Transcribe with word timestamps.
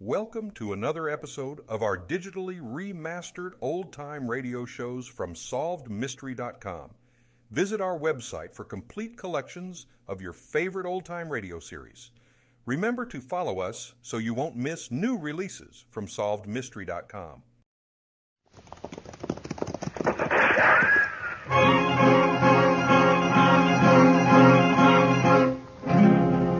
Welcome 0.00 0.52
to 0.52 0.72
another 0.72 1.08
episode 1.08 1.58
of 1.68 1.82
our 1.82 1.98
digitally 1.98 2.60
remastered 2.60 3.54
old 3.60 3.92
time 3.92 4.30
radio 4.30 4.64
shows 4.64 5.08
from 5.08 5.34
SolvedMystery.com. 5.34 6.90
Visit 7.50 7.80
our 7.80 7.98
website 7.98 8.54
for 8.54 8.62
complete 8.62 9.18
collections 9.18 9.86
of 10.06 10.22
your 10.22 10.32
favorite 10.32 10.86
old 10.86 11.04
time 11.04 11.28
radio 11.28 11.58
series. 11.58 12.12
Remember 12.64 13.04
to 13.06 13.20
follow 13.20 13.58
us 13.58 13.94
so 14.00 14.18
you 14.18 14.34
won't 14.34 14.54
miss 14.54 14.92
new 14.92 15.18
releases 15.18 15.84
from 15.90 16.06
SolvedMystery.com. 16.06 17.42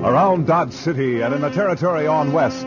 Around 0.03 0.49
Dodge 0.49 0.73
City 0.73 1.21
and 1.21 1.33
in 1.33 1.41
the 1.41 1.51
territory 1.51 2.09
on 2.09 2.33
west, 2.33 2.67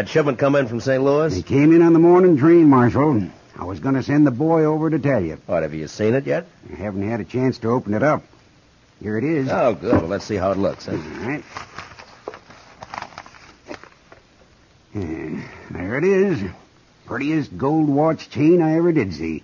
Had 0.00 0.08
shipment 0.08 0.38
come 0.38 0.56
in 0.56 0.66
from 0.66 0.80
St. 0.80 1.04
Louis? 1.04 1.36
He 1.36 1.42
came 1.42 1.74
in 1.76 1.82
on 1.82 1.92
the 1.92 1.98
morning 1.98 2.38
train, 2.38 2.70
Marshal. 2.70 3.22
I 3.54 3.64
was 3.64 3.80
going 3.80 3.96
to 3.96 4.02
send 4.02 4.26
the 4.26 4.30
boy 4.30 4.64
over 4.64 4.88
to 4.88 4.98
tell 4.98 5.22
you. 5.22 5.36
What, 5.44 5.62
have 5.62 5.74
you 5.74 5.88
seen 5.88 6.14
it 6.14 6.24
yet? 6.26 6.46
I 6.72 6.76
haven't 6.76 7.06
had 7.06 7.20
a 7.20 7.24
chance 7.24 7.58
to 7.58 7.68
open 7.68 7.92
it 7.92 8.02
up. 8.02 8.22
Here 9.02 9.18
it 9.18 9.24
is. 9.24 9.50
Oh, 9.50 9.74
good. 9.74 9.92
Well, 9.92 10.06
let's 10.06 10.24
see 10.24 10.36
how 10.36 10.52
it 10.52 10.56
looks. 10.56 10.88
All 10.88 10.96
Huh? 10.96 11.28
right. 11.28 11.44
Yeah, 14.94 15.42
there 15.70 15.98
it 15.98 16.04
is. 16.04 16.44
Prettiest 17.04 17.58
gold 17.58 17.90
watch 17.90 18.30
chain 18.30 18.62
I 18.62 18.76
ever 18.78 18.92
did 18.92 19.12
see. 19.12 19.42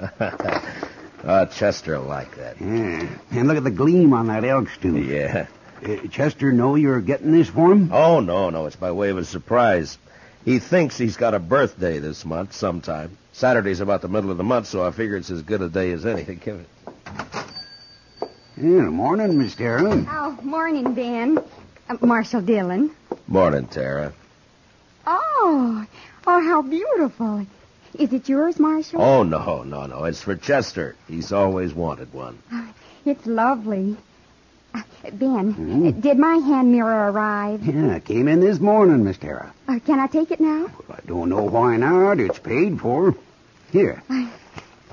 oh, 0.00 1.44
Chester 1.52 1.98
will 2.00 2.06
like 2.06 2.36
that. 2.36 2.58
Yeah. 2.58 3.06
And 3.32 3.48
look 3.48 3.58
at 3.58 3.64
the 3.64 3.70
gleam 3.70 4.14
on 4.14 4.28
that 4.28 4.44
elk's 4.46 4.78
tooth. 4.78 5.06
Yeah. 5.06 5.46
Uh, 5.82 6.06
Chester 6.08 6.52
know 6.52 6.74
you're 6.74 7.00
getting 7.00 7.32
this 7.32 7.48
for 7.48 7.72
him? 7.72 7.90
Oh, 7.92 8.20
no, 8.20 8.50
no. 8.50 8.66
It's 8.66 8.76
by 8.76 8.92
way 8.92 9.10
of 9.10 9.18
a 9.18 9.24
surprise. 9.24 9.98
He 10.44 10.58
thinks 10.58 10.96
he's 10.98 11.16
got 11.16 11.34
a 11.34 11.38
birthday 11.38 11.98
this 11.98 12.24
month 12.24 12.52
sometime. 12.52 13.16
Saturday's 13.32 13.80
about 13.80 14.02
the 14.02 14.08
middle 14.08 14.30
of 14.30 14.36
the 14.36 14.44
month, 14.44 14.66
so 14.66 14.84
I 14.84 14.90
figure 14.90 15.16
it's 15.16 15.30
as 15.30 15.42
good 15.42 15.62
a 15.62 15.68
day 15.68 15.92
as 15.92 16.04
any 16.04 16.24
to 16.24 16.34
give 16.34 16.60
it. 16.60 16.68
Yeah, 18.56 18.90
morning, 18.90 19.38
Miss 19.38 19.54
Tara. 19.54 20.04
Oh, 20.08 20.38
morning, 20.42 20.92
Ben. 20.92 21.38
Uh, 21.88 21.96
Marshal 22.00 22.42
Dillon. 22.42 22.90
Morning, 23.26 23.66
Tara. 23.66 24.12
Oh, 25.06 25.86
oh, 26.26 26.40
how 26.42 26.60
beautiful. 26.62 27.46
Is 27.98 28.12
it 28.12 28.28
yours, 28.28 28.58
Marshal? 28.58 29.00
Oh, 29.00 29.22
no, 29.22 29.62
no, 29.62 29.86
no. 29.86 30.04
It's 30.04 30.22
for 30.22 30.36
Chester. 30.36 30.94
He's 31.08 31.32
always 31.32 31.72
wanted 31.72 32.12
one. 32.12 32.38
It's 33.06 33.26
lovely. 33.26 33.96
Uh, 34.74 34.82
ben, 35.12 35.52
Hmm? 35.52 35.90
did 36.00 36.18
my 36.18 36.36
hand 36.36 36.70
mirror 36.72 37.10
arrive? 37.10 37.64
Yeah, 37.66 37.98
came 37.98 38.28
in 38.28 38.40
this 38.40 38.60
morning, 38.60 39.04
Miss 39.04 39.18
Tara. 39.18 39.52
Uh, 39.68 39.78
can 39.84 39.98
I 39.98 40.06
take 40.06 40.30
it 40.30 40.40
now? 40.40 40.66
I 40.90 40.98
don't 41.06 41.28
know 41.28 41.42
why 41.44 41.76
not. 41.76 42.20
It's 42.20 42.38
paid 42.38 42.80
for. 42.80 43.14
Here. 43.72 44.02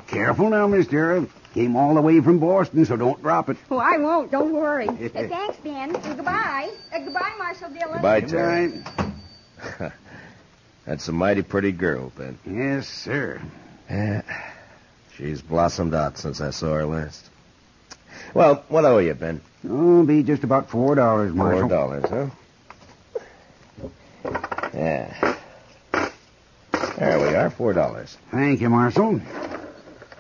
Careful 0.08 0.50
now, 0.50 0.68
Miss 0.68 0.88
Tara. 0.88 1.26
Came 1.54 1.76
all 1.76 1.96
the 1.96 2.02
way 2.02 2.22
from 2.22 2.40
Boston, 2.40 2.86
so 2.86 2.96
don't 2.96 3.22
drop 3.22 3.50
it. 3.50 3.58
Oh, 3.72 3.78
I 3.78 3.98
won't. 3.98 4.32
Don't 4.32 4.54
worry. 4.54 4.88
Uh, 5.18 5.28
thanks, 5.28 5.58
Ben. 5.64 5.96
Uh, 5.96 6.14
goodbye. 6.14 6.70
Uh, 6.94 7.00
goodbye, 7.00 7.34
Marshal 7.38 7.70
Dillon. 7.70 7.94
Goodbye, 7.94 8.22
Tara. 8.22 8.68
night. 8.68 8.84
That's 10.86 11.08
a 11.08 11.12
mighty 11.12 11.42
pretty 11.42 11.72
girl, 11.72 12.12
Ben. 12.18 12.38
Yes, 12.46 12.88
sir. 12.88 13.42
Yeah. 13.90 14.22
She's 15.18 15.42
blossomed 15.42 15.94
out 15.96 16.18
since 16.18 16.40
I 16.42 16.52
saw 16.52 16.74
her 16.76 16.86
last. 16.86 17.26
Well, 18.34 18.64
what 18.70 18.86
owe 18.86 19.00
you, 19.00 19.14
Ben? 19.16 19.42
Oh, 19.68 20.04
be 20.04 20.24
just 20.24 20.44
about 20.44 20.70
four 20.70 20.96
dollars, 20.96 21.34
Marshal. 21.34 21.62
Four 21.62 21.70
dollars, 21.70 22.06
huh? 22.10 22.28
Yeah. 24.74 25.36
There 26.98 27.20
we 27.20 27.36
are, 27.36 27.50
four 27.50 27.74
dollars. 27.74 28.18
Thank 28.32 28.62
you, 28.62 28.70
Marshal. 28.70 29.22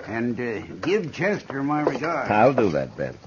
And 0.08 0.40
uh, 0.40 0.62
give 0.82 1.12
Chester 1.12 1.62
my 1.64 1.82
regards. 1.82 2.32
I'll 2.32 2.54
do 2.54 2.70
that, 2.72 2.96
Ben. 2.96 3.18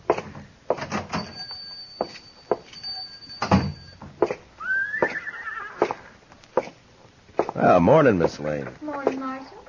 Well, 7.54 7.80
morning, 7.80 8.18
Miss 8.18 8.38
Lane. 8.40 8.68
Morning, 8.82 9.20
Marshal. 9.20 9.64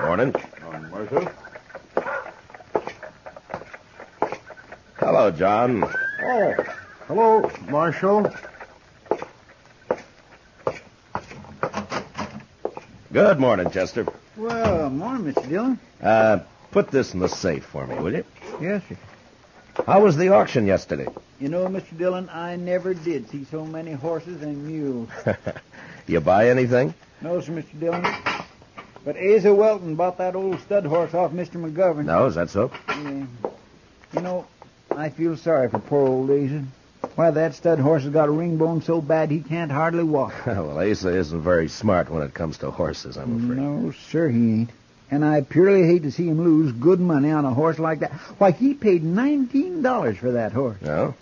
Morning. 0.00 0.34
Morning. 0.62 0.90
Marshal? 0.90 1.28
Hello, 5.24 5.38
John. 5.38 5.84
Oh, 6.22 6.54
hello, 7.08 7.50
Marshal. 7.70 8.30
Good 13.10 13.40
morning, 13.40 13.70
Chester. 13.70 14.06
Well, 14.36 14.90
morning, 14.90 15.32
Mr. 15.32 15.48
Dillon. 15.48 15.78
Uh, 16.02 16.40
put 16.72 16.90
this 16.90 17.14
in 17.14 17.20
the 17.20 17.30
safe 17.30 17.64
for 17.64 17.86
me, 17.86 17.94
will 17.94 18.12
you? 18.12 18.24
Yes, 18.60 18.82
sir. 18.86 18.98
How 19.86 20.02
was 20.02 20.18
the 20.18 20.28
auction 20.28 20.66
yesterday? 20.66 21.08
You 21.40 21.48
know, 21.48 21.68
Mr. 21.68 21.96
Dillon, 21.96 22.28
I 22.28 22.56
never 22.56 22.92
did 22.92 23.30
see 23.30 23.44
so 23.44 23.64
many 23.64 23.92
horses 23.92 24.42
and 24.42 24.66
mules. 24.66 25.08
you 26.06 26.20
buy 26.20 26.50
anything? 26.50 26.92
No, 27.22 27.40
sir, 27.40 27.52
Mr. 27.52 27.80
Dillon. 27.80 28.04
But 29.06 29.16
Asa 29.16 29.54
Welton 29.54 29.94
bought 29.94 30.18
that 30.18 30.36
old 30.36 30.60
stud 30.60 30.84
horse 30.84 31.14
off 31.14 31.32
Mr. 31.32 31.52
McGovern. 31.52 32.04
No, 32.04 32.26
is 32.26 32.34
that 32.34 32.50
so? 32.50 32.70
Yeah. 32.88 33.24
You 34.12 34.20
know, 34.20 34.46
I 34.96 35.10
feel 35.10 35.36
sorry 35.36 35.68
for 35.68 35.78
poor 35.78 36.06
old 36.06 36.30
Asa. 36.30 36.64
Why, 37.16 37.30
that 37.30 37.54
stud 37.54 37.78
horse 37.78 38.04
has 38.04 38.12
got 38.12 38.28
a 38.28 38.32
ring 38.32 38.56
bone 38.56 38.82
so 38.82 39.00
bad 39.00 39.30
he 39.30 39.40
can't 39.40 39.70
hardly 39.70 40.04
walk. 40.04 40.34
well, 40.46 40.78
Asa 40.78 41.08
isn't 41.08 41.40
very 41.40 41.68
smart 41.68 42.10
when 42.10 42.22
it 42.22 42.34
comes 42.34 42.58
to 42.58 42.70
horses, 42.70 43.16
I'm 43.16 43.44
afraid. 43.44 43.58
No, 43.58 43.92
sir, 44.08 44.28
he 44.28 44.38
ain't. 44.38 44.70
And 45.10 45.24
I 45.24 45.42
purely 45.42 45.86
hate 45.86 46.02
to 46.04 46.10
see 46.10 46.26
him 46.26 46.40
lose 46.42 46.72
good 46.72 46.98
money 46.98 47.30
on 47.30 47.44
a 47.44 47.52
horse 47.52 47.78
like 47.78 48.00
that. 48.00 48.12
Why, 48.38 48.52
he 48.52 48.74
paid 48.74 49.04
$19 49.04 50.16
for 50.16 50.32
that 50.32 50.52
horse. 50.52 50.80
No? 50.80 51.14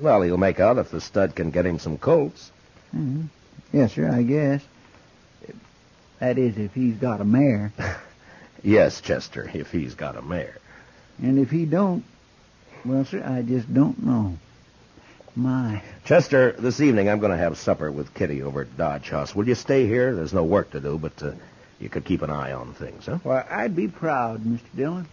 Well, 0.00 0.22
he'll 0.22 0.36
make 0.36 0.60
out 0.60 0.78
if 0.78 0.90
the 0.90 1.00
stud 1.00 1.34
can 1.34 1.50
get 1.50 1.66
him 1.66 1.78
some 1.78 1.98
colts. 1.98 2.52
Mm-hmm. 2.94 3.26
Yes, 3.72 3.94
sir, 3.94 4.10
I 4.10 4.22
guess. 4.22 4.62
That 6.18 6.36
is, 6.38 6.58
if 6.58 6.74
he's 6.74 6.96
got 6.96 7.20
a 7.20 7.24
mare. 7.24 7.72
Yes, 8.62 9.00
Chester, 9.00 9.50
if 9.54 9.70
he's 9.70 9.94
got 9.94 10.18
a 10.18 10.22
mare. 10.22 10.58
And 11.22 11.38
if 11.38 11.50
he 11.50 11.64
don't, 11.64 12.04
well, 12.84 13.04
sir, 13.04 13.22
I 13.24 13.42
just 13.42 13.72
don't 13.72 14.02
know. 14.04 14.36
My. 15.36 15.82
Chester, 16.04 16.52
this 16.58 16.80
evening 16.80 17.08
I'm 17.08 17.20
going 17.20 17.30
to 17.30 17.36
have 17.38 17.56
supper 17.56 17.90
with 17.90 18.12
Kitty 18.14 18.42
over 18.42 18.62
at 18.62 18.76
Dodge 18.76 19.08
House. 19.10 19.34
Will 19.34 19.46
you 19.46 19.54
stay 19.54 19.86
here? 19.86 20.14
There's 20.14 20.32
no 20.32 20.44
work 20.44 20.70
to 20.72 20.80
do, 20.80 20.98
but 20.98 21.22
uh, 21.22 21.32
you 21.78 21.88
could 21.88 22.04
keep 22.04 22.22
an 22.22 22.30
eye 22.30 22.52
on 22.52 22.74
things, 22.74 23.06
huh? 23.06 23.18
Well, 23.22 23.46
I'd 23.48 23.76
be 23.76 23.86
proud, 23.88 24.42
Mr. 24.42 24.60
Dillon. 24.74 25.06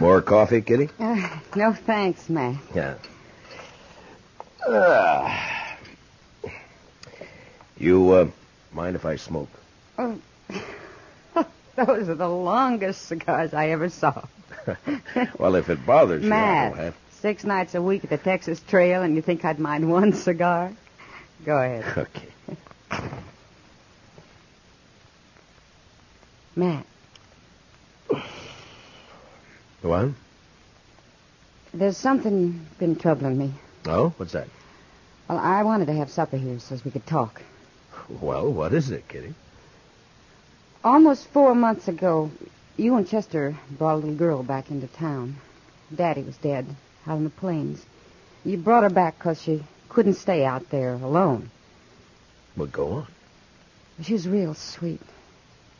More 0.00 0.20
coffee, 0.22 0.62
Kitty? 0.62 0.88
Uh, 0.98 1.28
no 1.54 1.72
thanks, 1.72 2.28
Matt. 2.28 2.56
Yeah. 2.74 2.94
Ah. 4.68 5.76
you, 7.78 8.12
uh, 8.12 8.28
mind 8.72 8.96
if 8.96 9.04
I 9.04 9.16
smoke? 9.16 9.50
Oh, 9.98 10.18
those 11.76 12.08
are 12.08 12.14
the 12.14 12.28
longest 12.28 13.06
cigars 13.06 13.54
I 13.54 13.70
ever 13.70 13.88
saw. 13.88 14.22
well, 15.38 15.56
if 15.56 15.68
it 15.68 15.84
bothers 15.84 16.22
you, 16.22 16.28
Matt, 16.28 16.72
will 16.76 16.82
have... 16.84 16.94
six 17.10 17.44
nights 17.44 17.74
a 17.74 17.82
week 17.82 18.04
at 18.04 18.10
the 18.10 18.18
Texas 18.18 18.60
Trail, 18.60 19.02
and 19.02 19.16
you 19.16 19.22
think 19.22 19.44
I'd 19.44 19.58
mind 19.58 19.90
one 19.90 20.12
cigar? 20.12 20.72
Go 21.44 21.56
ahead. 21.58 22.08
Okay. 22.14 22.28
Matt, 26.54 26.84
What? 29.80 30.10
there's 31.72 31.96
something 31.96 32.66
been 32.78 32.94
troubling 32.96 33.38
me. 33.38 33.52
Oh, 33.86 34.12
what's 34.16 34.32
that? 34.32 34.48
Well, 35.28 35.38
I 35.38 35.62
wanted 35.62 35.86
to 35.86 35.94
have 35.94 36.10
supper 36.10 36.36
here 36.36 36.58
so 36.58 36.74
as 36.74 36.84
we 36.84 36.90
could 36.90 37.06
talk. 37.06 37.42
Well, 38.08 38.52
what 38.52 38.72
is 38.72 38.90
it, 38.90 39.08
Kitty? 39.08 39.34
Almost 40.84 41.28
four 41.28 41.54
months 41.54 41.88
ago, 41.88 42.30
you 42.76 42.96
and 42.96 43.08
Chester 43.08 43.56
brought 43.70 43.94
a 43.94 43.96
little 43.96 44.14
girl 44.14 44.42
back 44.42 44.70
into 44.70 44.86
town. 44.86 45.36
Daddy 45.94 46.22
was 46.22 46.36
dead 46.36 46.66
out 47.06 47.18
in 47.18 47.24
the 47.24 47.30
plains. 47.30 47.84
You 48.44 48.56
brought 48.56 48.82
her 48.82 48.90
back 48.90 49.18
'cause 49.18 49.40
she 49.40 49.64
couldn't 49.88 50.14
stay 50.14 50.44
out 50.44 50.70
there 50.70 50.94
alone. 50.94 51.50
Well, 52.56 52.66
go 52.66 52.92
on. 52.92 53.06
She 54.02 54.14
was 54.14 54.28
real 54.28 54.54
sweet. 54.54 55.00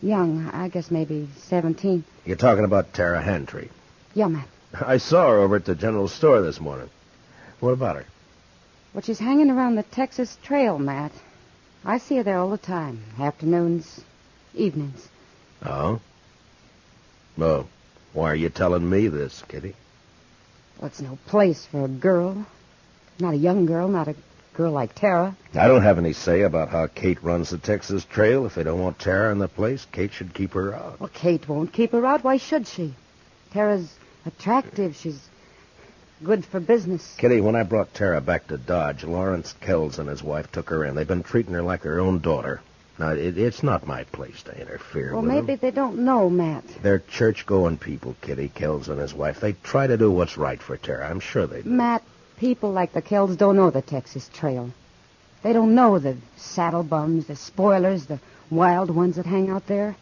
Young, 0.01 0.49
I 0.53 0.69
guess 0.69 0.91
maybe 0.91 1.29
17. 1.39 2.05
You're 2.25 2.37
talking 2.37 2.65
about 2.65 2.93
Tara 2.93 3.21
Hantry. 3.21 3.71
Yeah, 4.15 4.29
Matt. 4.29 4.49
I 4.75 4.99
saw 4.99 5.31
her 5.31 5.39
over 5.39 5.57
at 5.57 5.65
the 5.65 5.75
general 5.75 6.09
store 6.09 6.41
this 6.43 6.61
morning. 6.61 6.91
What 7.63 7.75
about 7.75 7.95
her? 7.95 8.07
Well, 8.93 9.03
she's 9.03 9.21
hanging 9.21 9.49
around 9.49 9.77
the 9.77 9.85
Texas 9.85 10.37
Trail, 10.43 10.81
Matt. 10.81 11.13
I 11.85 11.99
see 11.99 12.17
her 12.17 12.25
there 12.25 12.39
all 12.39 12.51
the 12.51 12.59
time. 12.59 13.05
Afternoons, 13.21 14.01
evenings. 14.53 15.07
Oh? 15.65 16.01
Well, 17.39 17.69
why 18.15 18.33
are 18.33 18.35
you 18.35 18.49
telling 18.49 18.91
me 18.91 19.07
this, 19.07 19.45
Kitty? 19.47 19.77
Well, 20.81 20.89
it's 20.89 21.01
no 21.01 21.17
place 21.29 21.65
for 21.65 21.85
a 21.85 21.89
girl. 21.89 22.45
Not 23.21 23.35
a 23.35 23.37
young 23.37 23.67
girl, 23.67 23.87
not 23.87 24.09
a 24.09 24.17
girl 24.55 24.73
like 24.73 24.97
Tara. 24.97 25.37
I 25.55 25.69
don't 25.69 25.83
have 25.83 25.99
any 25.99 26.15
say 26.15 26.41
about 26.41 26.69
how 26.69 26.89
Kate 26.89 27.23
runs 27.23 27.51
the 27.51 27.59
Texas 27.59 28.05
Trail. 28.05 28.45
If 28.45 28.57
they 28.57 28.65
don't 28.65 28.81
want 28.81 28.99
Tara 28.99 29.31
in 29.31 29.39
the 29.39 29.47
place, 29.47 29.87
Kate 29.93 30.13
should 30.13 30.35
keep 30.35 30.55
her 30.55 30.75
out. 30.75 30.99
Well, 30.99 31.11
Kate 31.15 31.49
won't 31.49 31.73
keep 31.73 31.93
her 31.93 32.05
out. 32.05 32.25
Why 32.25 32.39
should 32.39 32.67
she? 32.67 32.95
Tara's 33.53 33.95
attractive. 34.27 34.97
She's 34.97 35.21
good 36.25 36.45
for 36.45 36.61
business. 36.61 37.15
Kitty, 37.19 37.41
when 37.41 37.57
I 37.57 37.63
brought 37.63 37.95
Tara 37.95 38.21
back 38.21 38.47
to 38.49 38.59
Dodge, 38.59 39.05
Lawrence 39.05 39.55
Kells 39.61 39.99
and 39.99 40.09
his 40.09 40.23
wife 40.23 40.51
took 40.53 40.71
her 40.71 40.85
in. 40.85 40.95
They've 40.95 41.07
been 41.07 41.23
treating 41.23 41.55
her 41.55 41.63
like 41.63 41.83
their 41.83 42.01
own 42.01 42.21
daughter. 42.21 42.61
Now, 42.99 43.11
it, 43.11 43.39
it's 43.39 43.63
not 43.63 43.87
my 43.87 44.05
place 44.05 44.43
to 44.45 44.61
interfere 44.61 45.13
Well, 45.13 45.23
with 45.23 45.31
maybe 45.31 45.47
them. 45.55 45.59
they 45.61 45.71
don't 45.71 45.99
know, 46.05 46.29
Matt. 46.29 46.65
They're 46.83 46.99
church-going 47.01 47.79
people, 47.79 48.15
Kitty, 48.21 48.49
Kells 48.49 48.89
and 48.89 49.01
his 49.01 49.15
wife. 49.15 49.41
They 49.41 49.55
try 49.55 49.87
to 49.87 49.97
do 49.97 50.11
what's 50.11 50.37
right 50.37 50.61
for 50.61 50.77
Tara. 50.77 51.09
I'm 51.09 51.21
sure 51.21 51.47
they 51.47 51.63
do. 51.63 51.71
Matt, 51.71 52.03
people 52.37 52.71
like 52.71 52.93
the 52.93 53.03
Kells 53.03 53.37
don't 53.37 53.57
know 53.57 53.71
the 53.71 53.83
Texas 53.83 54.29
Trail. 54.33 54.71
They 55.43 55.53
don't 55.53 55.75
know 55.75 55.99
the 55.99 56.17
saddle 56.37 56.83
bums, 56.85 57.27
the 57.27 57.35
spoilers, 57.37 58.07
the 58.07 58.21
wild 58.51 58.91
ones 58.91 59.17
that 59.17 59.27
hang 59.27 59.51
out 59.51 59.67
there. 59.67 59.97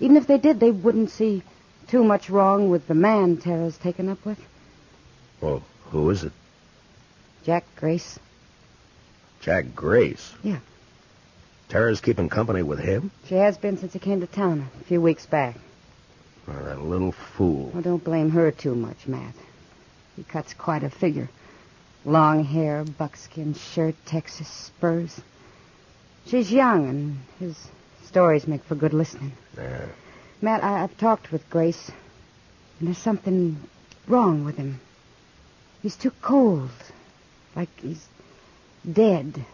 Even 0.00 0.16
if 0.16 0.26
they 0.26 0.38
did, 0.38 0.60
they 0.60 0.70
wouldn't 0.70 1.10
see 1.10 1.42
too 1.86 2.04
much 2.04 2.28
wrong 2.28 2.68
with 2.68 2.86
the 2.86 2.94
man 2.94 3.38
Tara's 3.38 3.78
taken 3.78 4.08
up 4.08 4.22
with. 4.26 4.38
Well, 5.40 5.62
who 5.90 6.10
is 6.10 6.24
it? 6.24 6.32
Jack 7.44 7.64
Grace. 7.76 8.18
Jack 9.40 9.66
Grace. 9.74 10.34
Yeah. 10.42 10.58
Tara's 11.68 12.00
keeping 12.00 12.28
company 12.28 12.62
with 12.62 12.78
him? 12.78 13.10
She 13.26 13.34
has 13.34 13.58
been 13.58 13.76
since 13.76 13.92
he 13.92 13.98
came 13.98 14.20
to 14.20 14.26
town 14.26 14.68
a 14.80 14.84
few 14.84 15.00
weeks 15.00 15.26
back. 15.26 15.56
Oh, 16.48 16.64
that 16.64 16.82
little 16.82 17.12
fool. 17.12 17.70
Well, 17.72 17.82
don't 17.82 18.02
blame 18.02 18.30
her 18.30 18.50
too 18.50 18.74
much, 18.74 19.06
Matt. 19.06 19.34
He 20.16 20.24
cuts 20.24 20.54
quite 20.54 20.82
a 20.82 20.90
figure. 20.90 21.28
Long 22.04 22.42
hair, 22.44 22.84
buckskin 22.84 23.54
shirt, 23.54 23.94
Texas 24.06 24.48
spurs. 24.48 25.20
She's 26.26 26.50
young, 26.50 26.88
and 26.88 27.18
his 27.38 27.68
stories 28.04 28.46
make 28.46 28.64
for 28.64 28.74
good 28.74 28.94
listening. 28.94 29.32
Yeah. 29.56 29.86
Matt, 30.40 30.64
I, 30.64 30.82
I've 30.82 30.96
talked 30.96 31.32
with 31.32 31.48
Grace, 31.50 31.90
and 32.78 32.88
there's 32.88 32.98
something 32.98 33.58
wrong 34.06 34.44
with 34.44 34.56
him. 34.56 34.80
He's 35.82 35.96
too 35.96 36.12
cold, 36.22 36.70
like 37.54 37.68
he's 37.80 38.04
dead 38.90 39.44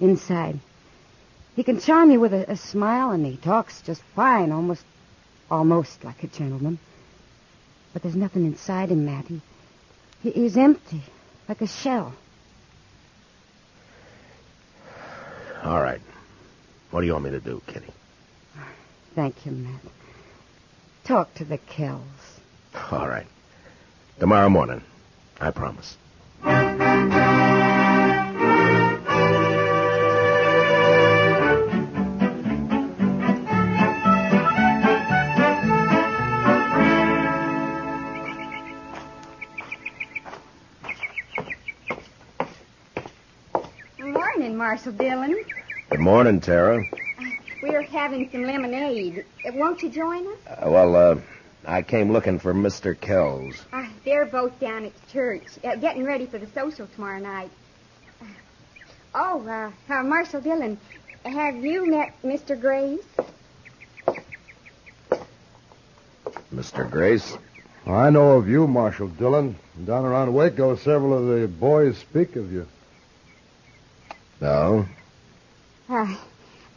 inside. 0.00 0.58
He 1.56 1.62
can 1.62 1.80
charm 1.80 2.10
you 2.10 2.20
with 2.20 2.32
a, 2.32 2.50
a 2.50 2.56
smile, 2.56 3.10
and 3.10 3.24
he 3.26 3.36
talks 3.36 3.82
just 3.82 4.02
fine, 4.14 4.52
almost, 4.52 4.84
almost 5.50 6.04
like 6.04 6.22
a 6.24 6.26
gentleman. 6.26 6.78
But 7.92 8.02
there's 8.02 8.16
nothing 8.16 8.46
inside 8.46 8.90
him, 8.90 9.04
Matt. 9.04 9.26
He, 9.26 9.40
he, 10.22 10.30
he's 10.30 10.56
empty, 10.56 11.02
like 11.48 11.60
a 11.60 11.66
shell. 11.66 12.14
All 15.62 15.80
right. 15.80 16.00
What 16.90 17.00
do 17.00 17.06
you 17.06 17.12
want 17.12 17.24
me 17.24 17.30
to 17.30 17.40
do, 17.40 17.62
Kitty? 17.66 17.92
Thank 19.14 19.46
you, 19.46 19.52
Matt. 19.52 19.80
Talk 21.04 21.34
to 21.34 21.44
the 21.44 21.58
Kells. 21.58 22.00
All 22.90 23.08
right. 23.08 23.26
Tomorrow 24.18 24.48
morning. 24.48 24.82
I 25.42 25.50
promise. 25.50 25.96
Good 43.98 44.12
morning, 44.12 44.56
Marshal 44.56 44.92
Dillon. 44.92 45.44
Good 45.90 45.98
morning, 45.98 46.40
Tara. 46.40 46.84
We're 47.64 47.82
having 47.82 48.30
some 48.30 48.44
lemonade. 48.44 49.24
Won't 49.54 49.82
you 49.82 49.90
join 49.90 50.24
us? 50.24 50.38
Uh, 50.46 50.70
well, 50.70 50.94
uh, 50.94 51.16
I 51.66 51.82
came 51.82 52.12
looking 52.12 52.38
for 52.38 52.54
Mr. 52.54 52.98
Kells. 52.98 53.64
They're 54.04 54.26
both 54.26 54.58
down 54.60 54.84
at 54.84 54.92
the 54.94 55.12
church, 55.12 55.42
uh, 55.64 55.76
getting 55.76 56.04
ready 56.04 56.26
for 56.26 56.38
the 56.38 56.46
social 56.48 56.86
tomorrow 56.88 57.18
night. 57.18 57.50
Oh, 59.14 59.46
uh, 59.46 59.70
uh, 59.92 60.02
Marshal 60.02 60.40
Dillon, 60.40 60.78
have 61.24 61.56
you 61.56 61.86
met 61.86 62.14
Mr. 62.22 62.58
Grace? 62.58 63.00
Mr. 66.54 66.90
Grace? 66.90 67.36
I 67.86 68.10
know 68.10 68.32
of 68.32 68.48
you, 68.48 68.66
Marshal 68.66 69.08
Dillon. 69.08 69.56
Down 69.84 70.04
around 70.04 70.32
Waco, 70.32 70.76
several 70.76 71.16
of 71.16 71.40
the 71.40 71.48
boys 71.48 71.98
speak 71.98 72.36
of 72.36 72.52
you. 72.52 72.66
No. 74.40 74.86
Uh, 75.88 76.16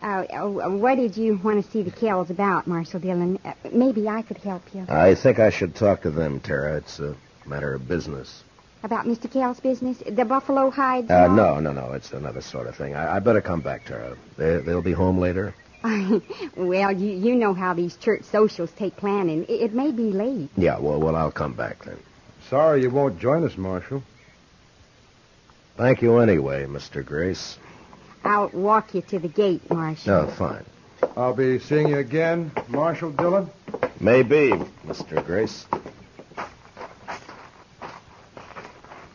uh, 0.01 0.23
what 0.69 0.95
did 0.95 1.17
you 1.17 1.39
want 1.43 1.63
to 1.63 1.71
see 1.71 1.81
the 1.81 1.91
Kells 1.91 2.29
about, 2.29 2.67
Marshal 2.67 2.99
Dillon? 2.99 3.39
Uh, 3.43 3.53
maybe 3.71 4.07
I 4.07 4.21
could 4.21 4.37
help 4.37 4.63
you. 4.73 4.85
I 4.87 5.15
think 5.15 5.39
I 5.39 5.49
should 5.49 5.75
talk 5.75 6.01
to 6.03 6.11
them, 6.11 6.39
Tara. 6.39 6.77
It's 6.77 6.99
a 6.99 7.15
matter 7.45 7.73
of 7.73 7.87
business. 7.87 8.43
About 8.83 9.05
Mr. 9.05 9.31
Kell's 9.31 9.59
business? 9.59 9.97
The 10.07 10.25
buffalo 10.25 10.69
hides? 10.69 11.09
Uh, 11.09 11.27
no, 11.27 11.59
no, 11.59 11.73
no. 11.73 11.93
It's 11.93 12.11
another 12.11 12.41
sort 12.41 12.67
of 12.67 12.75
thing. 12.75 12.93
I, 12.93 13.15
I 13.15 13.19
better 13.19 13.41
come 13.41 13.61
back, 13.61 13.85
Tara. 13.85 14.15
They, 14.37 14.57
they'll 14.57 14.83
be 14.83 14.91
home 14.91 15.17
later. 15.17 15.55
well, 16.55 16.91
you, 16.91 17.11
you 17.11 17.35
know 17.35 17.53
how 17.53 17.73
these 17.73 17.95
church 17.97 18.23
socials 18.23 18.71
take 18.77 18.95
planning. 18.95 19.43
It, 19.43 19.61
it 19.61 19.73
may 19.73 19.91
be 19.91 20.11
late. 20.11 20.49
Yeah, 20.57 20.79
well, 20.79 20.99
well, 20.99 21.15
I'll 21.15 21.31
come 21.31 21.53
back 21.53 21.83
then. 21.85 21.97
Sorry 22.49 22.81
you 22.81 22.89
won't 22.91 23.19
join 23.19 23.43
us, 23.43 23.57
Marshal. 23.57 24.03
Thank 25.77 26.01
you 26.01 26.19
anyway, 26.19 26.65
Mr. 26.65 27.03
Grace. 27.05 27.57
I'll 28.25 28.49
walk 28.49 28.95
you 28.95 29.01
to 29.03 29.19
the 29.19 29.27
gate, 29.27 29.69
Marshal. 29.69 30.23
No, 30.23 30.27
fine. 30.31 30.65
I'll 31.15 31.35
be 31.35 31.59
seeing 31.59 31.89
you 31.89 31.97
again, 31.99 32.51
Marshal 32.67 33.11
Dillon. 33.11 33.49
Maybe, 33.99 34.51
Mr. 34.85 35.23
Grace. 35.23 35.67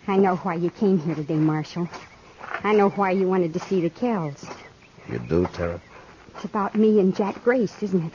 I 0.06 0.16
know 0.16 0.36
why 0.36 0.54
you 0.54 0.70
came 0.70 0.98
here 0.98 1.16
today, 1.16 1.34
Marshal. 1.34 1.88
I 2.62 2.72
know 2.72 2.90
why 2.90 3.10
you 3.10 3.26
wanted 3.28 3.52
to 3.54 3.60
see 3.60 3.80
the 3.80 3.90
Kells. 3.90 4.46
You 5.08 5.18
do, 5.18 5.46
Tara? 5.54 5.80
It's 6.36 6.44
about 6.44 6.76
me 6.76 7.00
and 7.00 7.14
Jack 7.14 7.42
Grace, 7.42 7.82
isn't 7.82 8.04
it? 8.06 8.12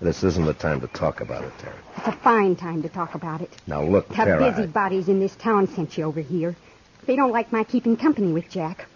This 0.00 0.24
isn't 0.24 0.46
the 0.46 0.54
time 0.54 0.80
to 0.80 0.86
talk 0.88 1.20
about 1.20 1.44
it, 1.44 1.52
Tara. 1.58 1.76
It's 1.98 2.08
a 2.08 2.12
fine 2.12 2.56
time 2.56 2.82
to 2.82 2.88
talk 2.88 3.14
about 3.14 3.42
it. 3.42 3.50
Now, 3.66 3.82
look, 3.82 4.08
The 4.08 4.14
Tara. 4.14 4.46
I- 4.46 4.50
busybodies 4.50 5.08
in 5.08 5.20
this 5.20 5.36
town 5.36 5.66
sent 5.68 5.98
you 5.98 6.04
over 6.04 6.20
here. 6.20 6.56
They 7.04 7.14
don't 7.16 7.32
like 7.32 7.52
my 7.52 7.62
keeping 7.64 7.96
company 7.96 8.32
with 8.32 8.48
Jack. 8.48 8.86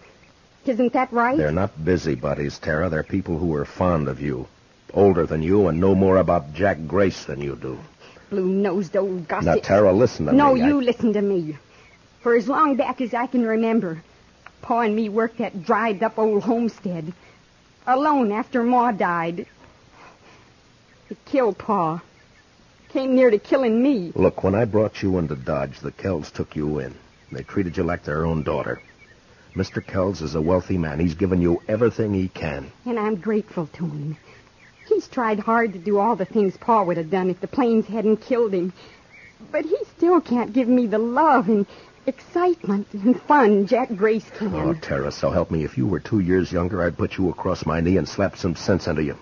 Isn't 0.67 0.93
that 0.93 1.11
right? 1.13 1.37
They're 1.37 1.51
not 1.51 1.85
busybodies, 1.85 2.57
Tara. 2.57 2.89
They're 2.89 3.03
people 3.03 3.37
who 3.37 3.53
are 3.55 3.65
fond 3.65 4.07
of 4.07 4.19
you. 4.19 4.47
Older 4.93 5.25
than 5.25 5.41
you 5.41 5.67
and 5.67 5.79
know 5.79 5.93
more 5.93 6.17
about 6.17 6.53
Jack 6.53 6.77
Grace 6.87 7.25
than 7.25 7.41
you 7.41 7.55
do. 7.55 7.77
blue-nosed 8.29 8.97
old 8.97 9.27
gossip. 9.27 9.45
Now, 9.45 9.55
Tara, 9.57 9.93
listen 9.93 10.25
to 10.25 10.31
no, 10.33 10.55
me. 10.55 10.61
I- 10.61 10.67
you 10.67 10.81
listen 10.81 11.13
to 11.13 11.21
me. 11.21 11.57
For 12.21 12.35
as 12.35 12.47
long 12.47 12.75
back 12.75 12.99
as 13.01 13.13
I 13.13 13.27
can 13.27 13.45
remember, 13.45 14.01
Pa 14.63 14.81
and 14.81 14.95
me 14.95 15.09
worked 15.09 15.37
that 15.37 15.63
dried-up 15.63 16.17
old 16.17 16.41
homestead. 16.43 17.13
Alone 17.85 18.31
after 18.31 18.63
Ma 18.63 18.91
died. 18.91 19.45
It 21.11 21.17
killed 21.25 21.59
Pa. 21.59 22.01
Came 22.89 23.13
near 23.15 23.29
to 23.29 23.37
killing 23.37 23.83
me. 23.83 24.11
Look, 24.15 24.43
when 24.43 24.55
I 24.55 24.65
brought 24.65 25.03
you 25.03 25.19
into 25.19 25.35
Dodge, 25.35 25.79
the 25.81 25.91
Kells 25.91 26.31
took 26.31 26.55
you 26.55 26.79
in. 26.79 26.95
They 27.31 27.43
treated 27.43 27.77
you 27.77 27.83
like 27.83 28.03
their 28.03 28.25
own 28.25 28.41
daughter. 28.41 28.81
Mr. 29.55 29.85
Kells 29.85 30.21
is 30.21 30.35
a 30.35 30.41
wealthy 30.41 30.77
man. 30.77 30.99
He's 30.99 31.13
given 31.15 31.41
you 31.41 31.61
everything 31.67 32.13
he 32.13 32.27
can. 32.27 32.71
And 32.85 32.99
I'm 32.99 33.15
grateful 33.15 33.67
to 33.67 33.85
him. 33.85 34.17
He's 34.87 35.07
tried 35.07 35.39
hard 35.39 35.73
to 35.73 35.79
do 35.79 35.97
all 35.97 36.15
the 36.15 36.25
things 36.25 36.57
Pa 36.57 36.83
would 36.83 36.97
have 36.97 37.09
done 37.09 37.29
if 37.29 37.39
the 37.39 37.47
plains 37.47 37.87
hadn't 37.87 38.17
killed 38.17 38.53
him. 38.53 38.73
But 39.51 39.65
he 39.65 39.77
still 39.97 40.21
can't 40.21 40.53
give 40.53 40.67
me 40.67 40.87
the 40.87 40.97
love 40.99 41.47
and 41.47 41.65
excitement 42.05 42.87
and 42.93 43.19
fun 43.21 43.65
Jack 43.65 43.95
Grace 43.95 44.29
can. 44.37 44.53
Oh, 44.53 44.73
Tara, 44.73 45.11
so 45.11 45.31
help 45.31 45.49
me. 45.49 45.63
If 45.63 45.77
you 45.77 45.87
were 45.87 45.99
two 45.99 46.19
years 46.19 46.51
younger, 46.51 46.83
I'd 46.83 46.97
put 46.97 47.17
you 47.17 47.29
across 47.29 47.65
my 47.65 47.79
knee 47.81 47.97
and 47.97 48.07
slap 48.07 48.37
some 48.37 48.55
sense 48.55 48.87
into 48.87 49.03
you. 49.03 49.17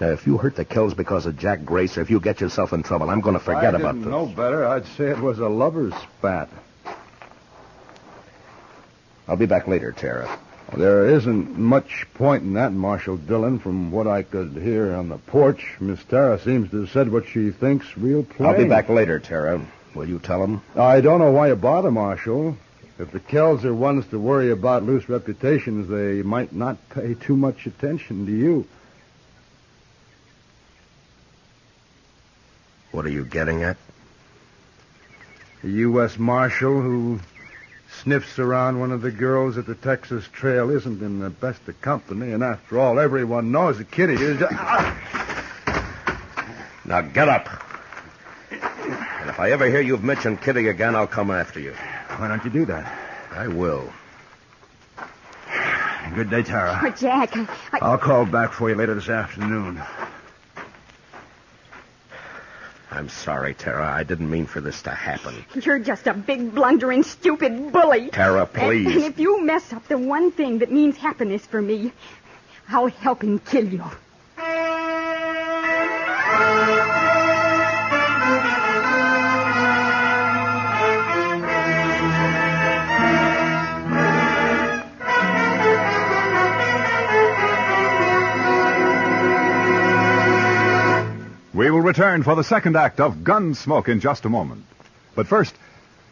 Now, 0.00 0.08
if 0.08 0.26
you 0.26 0.36
hurt 0.38 0.56
the 0.56 0.64
Kells 0.64 0.94
because 0.94 1.26
of 1.26 1.38
Jack 1.38 1.64
Grace, 1.64 1.98
or 1.98 2.02
if 2.02 2.10
you 2.10 2.20
get 2.20 2.40
yourself 2.40 2.72
in 2.72 2.82
trouble, 2.82 3.10
I'm 3.10 3.20
going 3.20 3.34
to 3.34 3.40
forget 3.40 3.74
I 3.74 3.78
about 3.78 3.94
didn't 3.94 4.02
this. 4.04 4.10
know 4.10 4.26
better. 4.26 4.64
I'd 4.66 4.86
say 4.86 5.06
it 5.06 5.18
was 5.18 5.38
a 5.40 5.48
lover's 5.48 5.92
spat. 6.18 6.48
I'll 9.30 9.36
be 9.36 9.46
back 9.46 9.68
later, 9.68 9.92
Tara. 9.92 10.28
There 10.76 11.06
isn't 11.08 11.56
much 11.56 12.04
point 12.14 12.42
in 12.42 12.54
that, 12.54 12.72
Marshal 12.72 13.16
Dillon. 13.16 13.60
From 13.60 13.92
what 13.92 14.08
I 14.08 14.24
could 14.24 14.56
hear 14.56 14.92
on 14.92 15.08
the 15.08 15.18
porch, 15.18 15.76
Miss 15.78 16.02
Tara 16.02 16.36
seems 16.40 16.68
to 16.72 16.80
have 16.80 16.90
said 16.90 17.12
what 17.12 17.28
she 17.28 17.52
thinks 17.52 17.96
real 17.96 18.24
plain. 18.24 18.48
I'll 18.48 18.56
be 18.56 18.64
back 18.64 18.88
later, 18.88 19.20
Tara. 19.20 19.64
Will 19.94 20.08
you 20.08 20.18
tell 20.18 20.42
him? 20.42 20.62
I 20.74 21.00
don't 21.00 21.20
know 21.20 21.30
why 21.30 21.46
you 21.46 21.54
bother, 21.54 21.92
Marshal. 21.92 22.56
If 22.98 23.12
the 23.12 23.20
Kells 23.20 23.64
are 23.64 23.72
ones 23.72 24.04
to 24.08 24.18
worry 24.18 24.50
about 24.50 24.82
loose 24.82 25.08
reputations, 25.08 25.88
they 25.88 26.22
might 26.22 26.52
not 26.52 26.76
pay 26.90 27.14
too 27.14 27.36
much 27.36 27.66
attention 27.66 28.26
to 28.26 28.32
you. 28.32 28.66
What 32.90 33.06
are 33.06 33.10
you 33.10 33.24
getting 33.24 33.62
at? 33.62 33.76
A 35.62 35.68
U.S. 35.68 36.18
Marshal 36.18 36.80
who 36.80 37.20
sniffs 38.02 38.38
around 38.38 38.80
one 38.80 38.92
of 38.92 39.02
the 39.02 39.10
girls 39.10 39.58
at 39.58 39.66
the 39.66 39.74
Texas 39.74 40.26
Trail 40.32 40.70
isn't 40.70 41.02
in 41.02 41.20
the 41.20 41.30
best 41.30 41.66
of 41.68 41.80
company, 41.80 42.32
and 42.32 42.42
after 42.42 42.78
all, 42.78 42.98
everyone 42.98 43.52
knows 43.52 43.78
that 43.78 43.90
Kitty 43.90 44.14
is. 44.14 44.42
Ah! 44.50 44.96
Now 46.84 47.02
get 47.02 47.28
up. 47.28 47.48
And 48.50 49.30
if 49.30 49.38
I 49.38 49.50
ever 49.52 49.66
hear 49.68 49.80
you've 49.80 50.02
mentioned 50.02 50.40
Kitty 50.40 50.68
again, 50.68 50.96
I'll 50.96 51.06
come 51.06 51.30
after 51.30 51.60
you. 51.60 51.72
Why 52.16 52.28
don't 52.28 52.44
you 52.44 52.50
do 52.50 52.64
that? 52.66 52.92
I 53.32 53.48
will. 53.48 53.92
Good 56.14 56.30
day, 56.30 56.42
Tara. 56.42 56.78
But 56.82 56.96
Jack, 56.96 57.36
I, 57.36 57.46
I, 57.72 57.78
I'll 57.82 57.98
call 57.98 58.26
back 58.26 58.52
for 58.52 58.68
you 58.68 58.74
later 58.74 58.94
this 58.94 59.08
afternoon. 59.08 59.80
I'm 62.92 63.08
sorry, 63.08 63.54
Tara. 63.54 63.86
I 63.86 64.02
didn't 64.02 64.30
mean 64.30 64.46
for 64.46 64.60
this 64.60 64.82
to 64.82 64.90
happen. 64.90 65.34
you're 65.62 65.78
just 65.78 66.06
a 66.08 66.14
big 66.14 66.54
blundering, 66.54 67.02
stupid 67.04 67.72
bully. 67.72 68.08
Tara, 68.10 68.42
And, 68.42 68.52
please. 68.52 68.86
and 68.86 69.04
if 69.04 69.18
you 69.18 69.40
mess 69.44 69.72
up 69.72 69.86
the 69.88 69.96
one 69.98 70.30
thing 70.32 70.58
that 70.58 70.72
means 70.72 70.96
happiness 70.96 71.46
for 71.46 71.62
me, 71.62 71.92
I'll 72.68 72.88
help 72.88 73.22
him 73.22 73.38
kill 73.38 73.64
you. 73.66 73.84
We 91.60 91.70
will 91.70 91.82
return 91.82 92.22
for 92.22 92.36
the 92.36 92.42
second 92.42 92.74
act 92.74 93.00
of 93.00 93.16
Gunsmoke 93.16 93.88
in 93.88 94.00
just 94.00 94.24
a 94.24 94.30
moment. 94.30 94.64
But 95.14 95.26
first, 95.26 95.54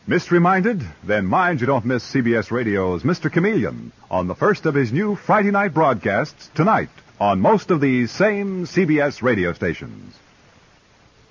missed 0.07 0.31
reminded? 0.31 0.87
Then 1.03 1.25
mind 1.25 1.63
you 1.63 1.67
don't 1.67 1.87
miss 1.87 2.05
CBS 2.05 2.51
Radio's 2.51 3.03
Mr. 3.03 3.33
Chameleon 3.33 3.93
on 4.11 4.27
the 4.27 4.35
first 4.35 4.67
of 4.67 4.75
his 4.75 4.93
new 4.93 5.17
Friday 5.17 5.51
night 5.51 5.73
broadcasts 5.73 6.51
tonight 6.55 6.91
on 7.19 7.41
most 7.41 7.71
of 7.71 7.81
these 7.81 8.11
same 8.11 8.67
CBS 8.67 9.23
radio 9.23 9.55
stations. 9.55 10.15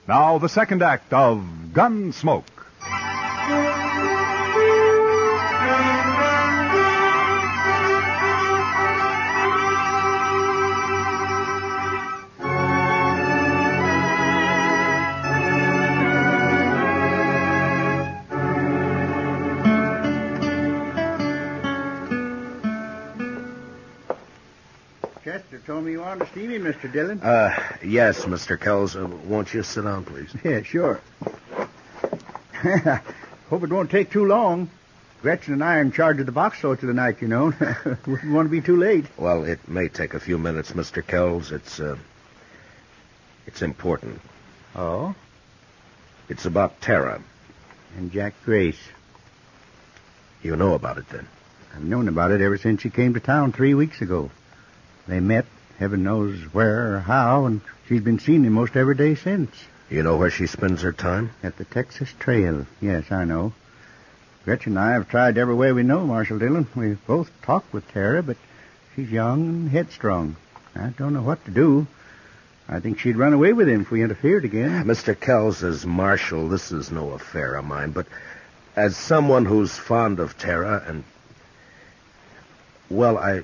Now, 0.08 0.40
the 0.40 0.50
second 0.50 0.82
act 0.82 1.14
of 1.14 1.46
Gunsmoke. 1.72 2.48
You 25.98 26.04
wanted 26.04 26.27
to 26.27 26.34
see 26.34 26.46
me, 26.46 26.60
Mr. 26.60 26.92
Dillon. 26.92 27.20
Uh, 27.22 27.58
yes, 27.84 28.25
Mr. 28.25 28.60
Kells. 28.60 28.96
Uh, 28.96 29.08
won't 29.25 29.51
you 29.51 29.63
sit 29.63 29.84
down, 29.84 30.06
please? 30.06 30.32
Yeah, 30.44 30.62
sure. 30.62 31.01
Hope 33.50 33.63
it 33.63 33.72
won't 33.72 33.89
take 33.89 34.12
too 34.12 34.25
long. 34.25 34.70
Gretchen 35.24 35.54
and 35.54 35.63
I 35.63 35.77
are 35.77 35.82
in 35.82 35.92
charge 35.92 36.20
of 36.20 36.27
the 36.27 36.32
box 36.32 36.60
store 36.60 36.75
tonight, 36.75 37.24
you 37.24 37.27
know. 37.27 37.46
Wouldn't 38.06 38.32
want 38.32 38.46
to 38.46 38.51
be 38.51 38.62
too 38.62 38.77
late. 38.77 39.06
Well, 39.18 39.44
it 39.44 39.68
may 39.68 39.88
take 39.88 40.13
a 40.13 40.20
few 40.20 40.38
minutes, 40.38 40.72
Mr. 40.74 41.06
Kells. 41.06 41.51
It's, 41.51 41.80
uh, 41.80 41.98
it's 43.48 43.63
important. 43.63 44.22
Oh? 44.75 45.16
It's 46.30 46.46
about 46.46 46.80
Tara. 46.80 47.24
And 47.98 48.12
Jack 48.12 48.36
Grace. 48.46 48.80
You 50.44 50.56
know 50.56 50.75
about 50.75 51.00
it, 51.00 51.10
then? 51.10 51.27
I've 51.75 51.84
known 51.84 52.08
about 52.08 52.30
it 52.30 52.42
ever 52.42 52.60
since 52.60 52.82
she 52.82 52.92
came 52.92 53.16
to 53.16 53.20
town 53.20 53.51
three 53.51 53.74
weeks 53.74 54.01
ago. 54.01 54.30
They 55.08 55.20
met, 55.20 55.46
heaven 55.77 56.03
knows 56.03 56.41
where 56.53 56.96
or 56.96 57.00
how, 57.00 57.46
and 57.46 57.62
she's 57.88 58.01
been 58.01 58.19
seeing 58.19 58.43
him 58.43 58.53
most 58.53 58.75
every 58.75 58.96
day 58.96 59.15
since. 59.15 59.51
You 59.89 60.03
know 60.03 60.17
where 60.17 60.31
she 60.31 60.48
spends 60.48 60.81
her 60.81 60.91
time? 60.91 61.31
At 61.43 61.57
the 61.57 61.65
Texas 61.65 62.13
Trail. 62.19 62.65
Yes, 62.81 63.12
I 63.12 63.24
know. 63.24 63.53
Gretchen 64.43 64.77
and 64.77 64.79
I 64.79 64.93
have 64.93 65.10
tried 65.10 65.38
every 65.38 65.55
way 65.55 65.72
we 65.72 65.84
know, 65.84 66.05
Marshal 66.05 66.39
Dillon. 66.39 66.67
We've 66.75 67.05
both 67.05 67.29
talked 67.41 67.74
with 67.74 67.88
Tara, 67.91 68.24
but 68.24 68.38
she's 68.96 69.12
young 69.12 69.48
and 69.48 69.69
headstrong. 69.69 70.36
I 70.75 70.89
don't 70.98 71.13
know 71.13 71.22
what 71.22 71.43
to 71.46 71.51
do. 71.51 71.88
I 72.69 72.79
think 72.79 73.00
she'd 73.00 73.15
run 73.15 73.34
away 73.34 73.53
with 73.53 73.69
him 73.69 73.81
if 73.81 73.91
we 73.91 74.03
interfered 74.03 74.46
again. 74.46 74.86
Mr. 74.86 75.17
Kells, 75.17 75.63
as 75.63 75.86
Marshal, 75.86 76.50
this 76.50 76.72
is 76.72 76.91
no 76.91 77.12
affair 77.12 77.55
of 77.55 77.65
mine, 77.65 77.91
but 77.91 78.07
as 78.75 78.96
someone 78.96 79.46
who's 79.46 79.77
fond 79.77 80.19
of 80.19 80.38
Tara 80.38 80.84
and. 80.86 81.03
Well, 82.89 83.17
I. 83.17 83.43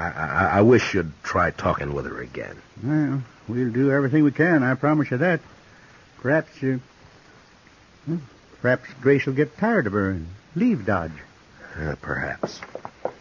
I, 0.00 0.08
I, 0.08 0.46
I 0.58 0.60
wish 0.62 0.94
you'd 0.94 1.12
try 1.22 1.50
talking 1.50 1.92
with 1.92 2.06
her 2.06 2.20
again. 2.20 2.56
Well, 2.82 3.22
we'll 3.48 3.70
do 3.70 3.90
everything 3.90 4.24
we 4.24 4.32
can, 4.32 4.62
I 4.62 4.74
promise 4.74 5.10
you 5.10 5.18
that. 5.18 5.40
Perhaps, 6.20 6.50
uh, 6.62 6.78
well, 8.06 8.20
perhaps 8.62 8.88
Grace 9.02 9.26
will 9.26 9.34
get 9.34 9.58
tired 9.58 9.86
of 9.86 9.92
her 9.92 10.10
and 10.10 10.26
leave 10.56 10.86
Dodge. 10.86 11.12
Uh, 11.78 11.94
perhaps. 12.00 12.60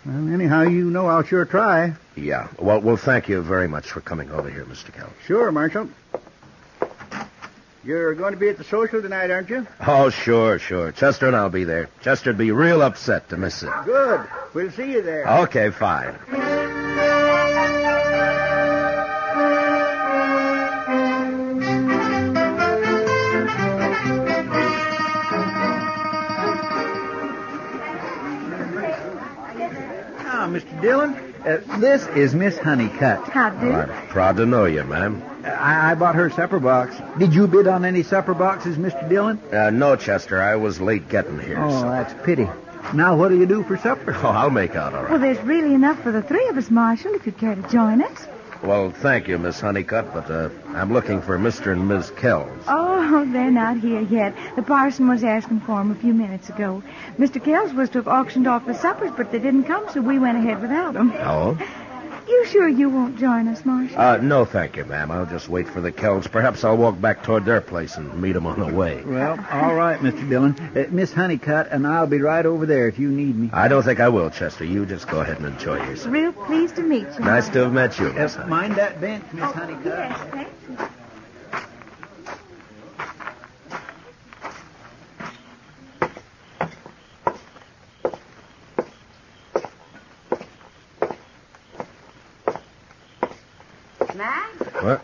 Well, 0.06 0.34
anyhow, 0.34 0.62
you 0.64 0.86
know 0.86 1.08
I'll 1.08 1.24
sure 1.24 1.46
try. 1.46 1.94
Yeah. 2.16 2.48
Well, 2.58 2.80
well, 2.80 2.98
thank 2.98 3.28
you 3.28 3.42
very 3.42 3.68
much 3.68 3.92
for 3.92 4.02
coming 4.02 4.32
over 4.32 4.50
here, 4.50 4.66
Mr. 4.66 4.94
Kells. 4.94 5.12
Sure, 5.26 5.52
Marshal. 5.52 5.90
You're 7.84 8.14
going 8.14 8.34
to 8.34 8.40
be 8.40 8.50
at 8.50 8.58
the 8.58 8.64
social 8.66 9.02
tonight, 9.02 9.32
aren't 9.32 9.50
you? 9.50 9.66
Oh, 9.86 10.10
sure, 10.10 10.60
sure. 10.60 10.92
Chester 10.92 11.28
and 11.28 11.36
I'll 11.36 11.50
be 11.50 11.64
there. 11.64 11.90
Chester'd 12.02 12.38
be 12.38 12.52
real 12.52 12.82
upset 12.82 13.30
to 13.30 13.38
miss 13.38 13.64
it. 13.64 13.72
Good. 13.86 14.28
We'll 14.54 14.72
see 14.72 14.92
you 14.92 15.02
there. 15.02 15.28
Okay, 15.44 15.70
fine. 15.70 16.16
Dillon, 30.82 31.14
uh, 31.46 31.62
this 31.80 32.06
is 32.08 32.34
Miss 32.36 32.58
Honeycutt. 32.58 33.28
How 33.30 33.50
do? 33.50 33.68
Well, 33.70 33.90
I'm 33.92 34.08
proud 34.08 34.38
to 34.38 34.46
know 34.46 34.66
you, 34.66 34.84
ma'am. 34.84 35.24
I, 35.44 35.92
I 35.92 35.96
bought 35.96 36.16
her 36.16 36.30
supper 36.30 36.60
box. 36.60 36.96
Did 37.18 37.34
you 37.34 37.48
bid 37.48 37.68
on 37.68 37.86
any 37.86 38.04
supper 38.04 38.34
boxes, 38.34 38.78
Mr. 38.78 39.08
Dillon? 39.10 39.40
Uh, 39.52 39.70
no, 39.70 39.96
Chester, 39.96 40.42
I 40.42 40.56
was 40.56 40.80
late 40.82 41.10
getting 41.10 41.40
here. 41.40 41.60
Oh, 41.62 41.82
so- 41.82 41.90
that's 41.90 42.14
pity. 42.26 42.48
Now, 42.94 43.16
what 43.18 43.30
do 43.30 43.38
you 43.38 43.46
do 43.46 43.64
for 43.64 43.78
supper? 43.78 44.16
Oh, 44.24 44.30
I'll 44.30 44.50
make 44.50 44.76
out 44.76 44.94
all 44.96 45.04
right. 45.04 45.12
Well, 45.12 45.20
there's 45.20 45.40
really 45.42 45.74
enough 45.76 46.02
for 46.02 46.12
the 46.12 46.22
three 46.24 46.48
of 46.48 46.58
us, 46.58 46.72
Marshal, 46.72 47.14
if 47.14 47.26
you'd 47.26 47.38
care 47.38 47.54
to 47.54 47.62
join 47.70 48.02
us. 48.02 48.26
Well, 48.64 48.92
thank 48.92 49.28
you, 49.30 49.38
Miss 49.38 49.60
Honeycutt, 49.62 50.14
but 50.14 50.30
uh, 50.30 50.50
I'm 50.68 50.92
looking 50.92 51.22
for 51.22 51.40
Mr. 51.40 51.72
and 51.72 51.88
Miss 51.88 52.12
Kells. 52.12 52.64
Oh, 52.68 53.26
they're 53.32 53.52
not 53.52 53.78
here 53.80 54.02
yet. 54.02 54.36
The 54.56 54.64
parson 54.64 55.08
was 55.08 55.24
asking 55.24 55.62
for 55.62 55.70
for 55.70 55.80
'em 55.80 55.92
a 55.92 55.96
few 55.96 56.14
minutes 56.14 56.50
ago. 56.50 56.82
Mr. 57.18 57.44
Kells 57.44 57.74
was 57.74 57.90
to 57.92 58.00
have 58.00 58.08
auctioned 58.08 58.48
off 58.48 58.66
the 58.66 58.74
suppers, 58.74 59.12
but 59.16 59.32
they 59.32 59.40
didn't 59.40 59.66
come, 59.66 59.86
so 59.94 60.02
we 60.02 60.18
went 60.18 60.38
ahead 60.38 60.62
without 60.62 60.96
'em. 60.96 61.12
Oh? 61.18 61.58
You 62.30 62.46
sure 62.46 62.68
you 62.68 62.90
won't 62.90 63.18
join 63.18 63.48
us, 63.48 63.66
Marshal? 63.66 64.00
Uh, 64.00 64.18
no, 64.18 64.46
thank 64.46 64.78
you, 64.78 64.86
ma'am. 64.86 65.10
I'll 65.10 65.26
just 65.26 65.50
wait 65.50 65.68
for 65.68 65.82
the 65.82 65.92
Kells. 65.92 66.28
Perhaps 66.28 66.64
I'll 66.64 66.78
walk 66.78 67.02
back 67.02 67.24
toward 67.24 67.44
their 67.44 67.60
place 67.60 67.98
and 67.98 68.22
meet 68.22 68.36
'em 68.36 68.46
on 68.46 68.60
the 68.60 68.68
way. 68.74 69.02
Well, 69.04 69.38
all 69.52 69.74
right, 69.74 70.00
Mr. 70.00 70.30
Dillon. 70.30 70.56
Uh, 70.76 70.84
Miss 70.92 71.12
Honeycutt 71.12 71.70
and 71.72 71.88
I'll 71.88 72.06
be 72.08 72.22
right 72.22 72.46
over 72.46 72.68
there 72.68 72.88
if 72.88 73.00
you 73.00 73.10
need 73.10 73.36
me. 73.36 73.50
I 73.52 73.68
don't 73.68 73.82
think 73.84 74.00
I 74.00 74.10
will, 74.10 74.30
Chester. 74.30 74.64
You 74.64 74.86
just 74.86 75.08
go 75.10 75.22
ahead 75.22 75.38
and 75.38 75.48
enjoy 75.48 75.78
yourself. 75.78 76.14
Real 76.14 76.32
pleased 76.32 76.76
to 76.76 76.84
meet 76.84 77.08
you. 77.18 77.26
Nice 77.26 77.50
to 77.50 77.64
have 77.64 77.74
met 77.74 77.98
you, 78.00 78.08
Uh, 78.10 78.14
Miss 78.14 78.36
Honeycutt. 78.36 78.48
mind 78.50 78.76
that 78.76 79.02
bench, 79.02 79.24
Miss 79.34 79.44
Honeycutt. 79.52 79.86
Yes, 79.86 80.20
thank 80.32 80.48
you. 80.70 80.78
Matt, 94.16 94.84
What? 94.84 95.02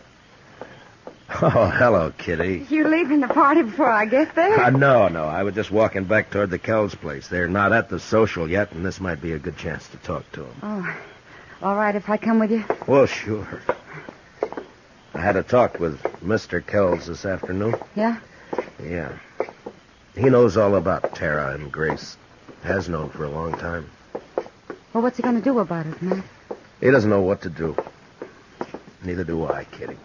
Oh, 1.42 1.65
hello, 1.76 2.12
Kitty. 2.18 2.66
you 2.70 2.88
leaving 2.88 3.20
the 3.20 3.28
party 3.28 3.62
before 3.64 3.90
I 3.90 4.06
get 4.06 4.36
there? 4.36 4.60
Uh, 4.60 4.70
no, 4.70 5.08
no. 5.08 5.26
I 5.26 5.44
was 5.44 5.56
just 5.56 5.72
walking 5.72 6.06
back 6.06 6.30
toward 6.32 6.50
the 6.50 6.60
Kells 6.60 6.96
place. 6.96 7.28
They're 7.28 7.48
not 7.48 7.74
at 7.74 7.90
the 7.90 8.00
social 8.00 8.50
yet, 8.50 8.72
and 8.72 8.86
this 8.86 9.00
might 9.00 9.22
be 9.22 9.34
a 9.34 9.40
good 9.40 9.58
chance 9.58 9.88
to 9.90 9.98
talk 9.98 10.30
to 10.34 10.44
them. 10.44 10.56
Oh, 10.64 10.98
all 11.62 11.76
right 11.76 11.96
if 11.96 12.10
I 12.10 12.18
come 12.18 12.40
with 12.40 12.52
you. 12.52 12.64
Well, 12.88 13.06
sure. 13.06 13.62
I 15.14 15.20
had 15.20 15.36
a 15.36 15.44
talk 15.44 15.80
with 15.80 16.02
Mr. 16.24 16.66
Kells 16.66 17.08
this 17.08 17.26
afternoon. 17.26 17.76
Yeah? 17.96 18.20
Yeah. 18.84 19.18
He 20.16 20.30
knows 20.30 20.58
all 20.58 20.76
about 20.76 21.16
Tara 21.16 21.54
and 21.54 21.72
Grace. 21.72 22.18
Has 22.64 22.90
known 22.90 23.10
for 23.10 23.26
a 23.26 23.30
long 23.30 23.54
time. 23.54 23.90
Well, 24.94 25.04
what's 25.04 25.18
he 25.18 25.24
going 25.24 25.36
to 25.36 25.42
do 25.42 25.60
about 25.60 25.86
it, 25.86 26.02
Matt? 26.02 26.24
He 26.82 26.90
doesn't 26.90 27.10
know 27.10 27.22
what 27.22 27.42
to 27.44 27.50
do. 27.50 27.76
Neither 29.04 29.24
do 29.24 29.46
I, 29.46 29.66
Kitty. 29.66 29.98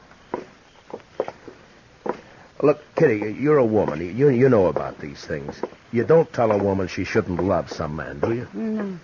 Look, 2.62 2.82
Kitty, 2.94 3.36
you're 3.40 3.58
a 3.58 3.64
woman. 3.64 4.16
You, 4.16 4.28
you 4.28 4.48
know 4.48 4.66
about 4.66 4.98
these 4.98 5.24
things. 5.24 5.60
You 5.92 6.04
don't 6.04 6.30
tell 6.32 6.52
a 6.52 6.58
woman 6.58 6.88
she 6.88 7.04
shouldn't 7.04 7.42
love 7.42 7.70
some 7.70 7.96
man, 7.96 8.20
do 8.20 8.34
you? 8.34 8.48
No. 8.52 8.98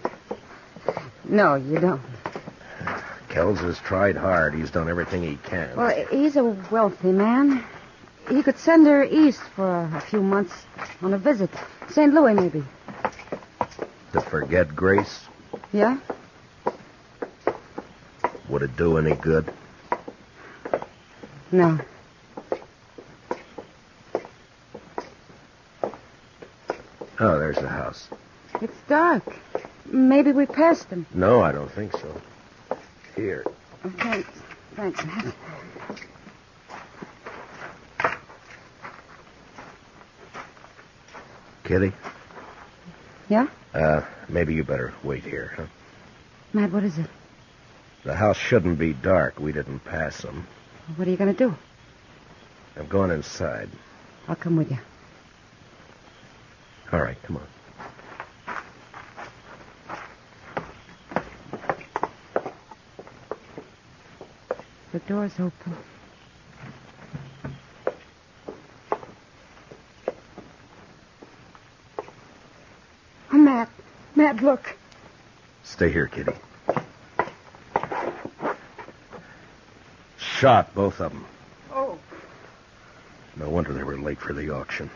No, 1.25 1.55
you 1.55 1.79
don't. 1.79 2.03
Kells 3.29 3.59
has 3.61 3.79
tried 3.79 4.17
hard. 4.17 4.55
He's 4.55 4.71
done 4.71 4.89
everything 4.89 5.23
he 5.23 5.37
can. 5.37 5.75
Well, 5.77 6.07
he's 6.11 6.37
a 6.37 6.45
wealthy 6.71 7.13
man. 7.13 7.65
He 8.29 8.43
could 8.43 8.59
send 8.59 8.87
her 8.87 9.05
east 9.05 9.41
for 9.55 9.67
a, 9.67 9.97
a 9.97 10.01
few 10.01 10.23
months 10.23 10.55
on 11.03 11.15
a 11.15 11.19
visit. 11.19 11.51
St. 11.91 12.13
Louis, 12.13 12.35
maybe. 12.35 12.63
To 14.13 14.21
forget 14.21 14.75
Grace? 14.75 15.25
Yeah? 15.73 15.99
Would 18.49 18.63
it 18.63 18.77
do 18.77 18.99
any 18.99 19.15
good? 19.15 19.53
No. 21.51 21.79
Oh, 27.18 27.38
there's 27.38 27.56
the 27.56 27.68
house. 27.68 28.08
It's 28.61 28.76
dark. 28.88 29.23
Maybe 29.87 30.32
we 30.32 30.46
passed 30.46 30.90
them. 30.90 31.06
No, 31.14 31.40
I 31.40 31.52
don't 31.52 31.70
think 31.70 31.92
so. 31.92 32.20
Here. 33.14 33.44
Oh, 33.85 33.90
thanks. 33.90 34.28
Thanks, 34.75 35.04
Matt. 35.04 35.35
Kitty? 41.64 41.92
Yeah? 43.29 43.48
Uh, 43.74 44.02
maybe 44.29 44.55
you 44.55 44.62
better 44.64 44.92
wait 45.02 45.24
here, 45.24 45.52
huh? 45.57 45.66
Matt, 46.52 46.72
what 46.72 46.85
is 46.85 46.96
it? 46.98 47.07
The 48.05 48.14
house 48.14 48.37
shouldn't 48.37 48.79
be 48.79 48.92
dark. 48.92 49.40
We 49.40 49.52
didn't 49.52 49.81
pass 49.81 50.20
them. 50.22 50.46
What 50.94 51.09
are 51.09 51.11
you 51.11 51.16
going 51.16 51.35
to 51.35 51.38
do? 51.38 51.55
I'm 52.76 52.87
going 52.87 53.11
inside. 53.11 53.68
I'll 54.29 54.37
come 54.37 54.57
with 54.57 54.70
you. 54.70 54.79
All 56.92 57.01
right, 57.01 57.20
come 57.25 57.37
on. 57.37 57.46
The 64.92 64.99
door's 65.01 65.38
open. 65.38 65.77
Oh, 73.33 73.37
Matt. 73.37 73.68
Matt, 74.14 74.40
look. 74.40 74.77
Stay 75.64 75.90
here, 75.90 76.07
Kitty. 76.07 76.33
Shot, 80.16 80.75
both 80.75 81.01
of 81.01 81.12
them. 81.12 81.27
Oh. 81.72 81.99
No 83.37 83.51
wonder 83.51 83.72
they 83.72 83.83
were 83.83 83.99
late 83.99 84.20
for 84.20 84.33
the 84.33 84.51
auction. 84.51 84.88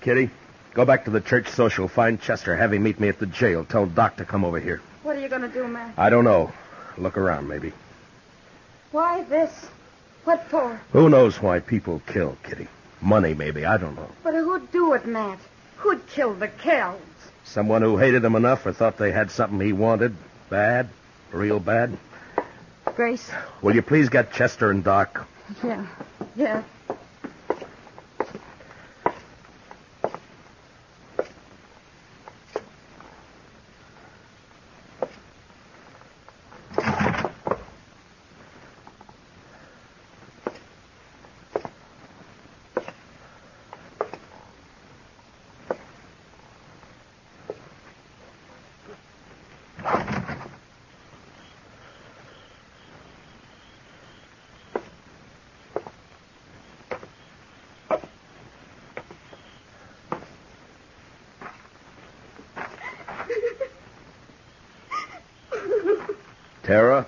Kitty, 0.00 0.30
go 0.74 0.84
back 0.84 1.04
to 1.04 1.10
the 1.10 1.20
church 1.20 1.48
social. 1.48 1.88
Find 1.88 2.20
Chester. 2.20 2.56
Have 2.56 2.72
him 2.72 2.82
meet 2.82 3.00
me 3.00 3.08
at 3.08 3.18
the 3.18 3.26
jail. 3.26 3.64
Tell 3.64 3.86
Doc 3.86 4.16
to 4.16 4.24
come 4.24 4.44
over 4.44 4.60
here. 4.60 4.80
What 5.02 5.16
are 5.16 5.20
you 5.20 5.28
going 5.28 5.42
to 5.42 5.48
do, 5.48 5.66
Matt? 5.66 5.94
I 5.98 6.10
don't 6.10 6.24
know. 6.24 6.52
Look 6.96 7.16
around, 7.16 7.48
maybe. 7.48 7.72
Why 8.92 9.22
this? 9.24 9.68
What 10.24 10.44
for? 10.48 10.80
Who 10.92 11.08
knows 11.08 11.40
why 11.40 11.60
people 11.60 12.02
kill, 12.06 12.36
Kitty? 12.42 12.68
Money, 13.00 13.34
maybe. 13.34 13.64
I 13.64 13.76
don't 13.76 13.96
know. 13.96 14.10
But 14.22 14.34
who'd 14.34 14.70
do 14.72 14.92
it, 14.94 15.06
Matt? 15.06 15.38
Who'd 15.78 16.06
kill 16.08 16.34
the 16.34 16.48
Kells? 16.48 17.00
Someone 17.44 17.82
who 17.82 17.96
hated 17.96 18.22
them 18.22 18.34
enough 18.34 18.66
or 18.66 18.72
thought 18.72 18.98
they 18.98 19.12
had 19.12 19.30
something 19.30 19.60
he 19.60 19.72
wanted. 19.72 20.14
Bad. 20.50 20.88
Real 21.32 21.60
bad. 21.60 21.96
Grace? 22.96 23.30
Will 23.62 23.74
you 23.74 23.82
please 23.82 24.08
get 24.08 24.32
Chester 24.32 24.70
and 24.70 24.82
Doc? 24.82 25.26
Yeah. 25.62 25.86
Yeah. 26.36 26.62
Tara? 66.68 67.06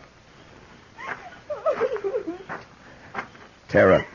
Tara, 3.68 4.06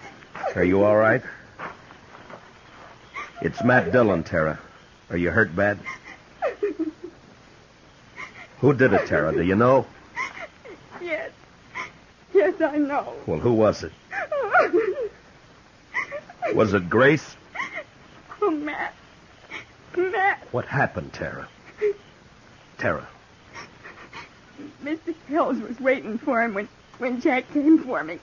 are 0.55 0.63
you 0.63 0.83
all 0.83 0.95
right? 0.95 1.21
It's 3.41 3.63
Matt 3.63 3.91
Dillon, 3.91 4.23
Tara. 4.23 4.59
Are 5.09 5.17
you 5.17 5.29
hurt 5.29 5.55
bad? 5.55 5.77
Who 8.59 8.73
did 8.73 8.93
it, 8.93 9.07
Tara? 9.07 9.33
Do 9.33 9.43
you 9.43 9.55
know? 9.55 9.85
Yes. 11.01 11.31
Yes, 12.33 12.59
I 12.61 12.77
know. 12.77 13.13
Well, 13.27 13.39
who 13.39 13.53
was 13.53 13.83
it? 13.83 13.91
Was 16.53 16.73
it 16.73 16.89
Grace? 16.89 17.35
Oh, 18.41 18.49
Matt. 18.49 18.93
Matt. 19.97 20.47
What 20.51 20.65
happened, 20.65 21.11
Tara? 21.13 21.47
Tara. 22.77 23.07
Mr. 24.83 25.13
Kells 25.27 25.57
was 25.59 25.79
waiting 25.79 26.17
for 26.17 26.41
him 26.41 26.53
when, 26.53 26.69
when 26.97 27.19
Jack 27.19 27.51
came 27.53 27.83
for 27.83 28.03
me. 28.03 28.19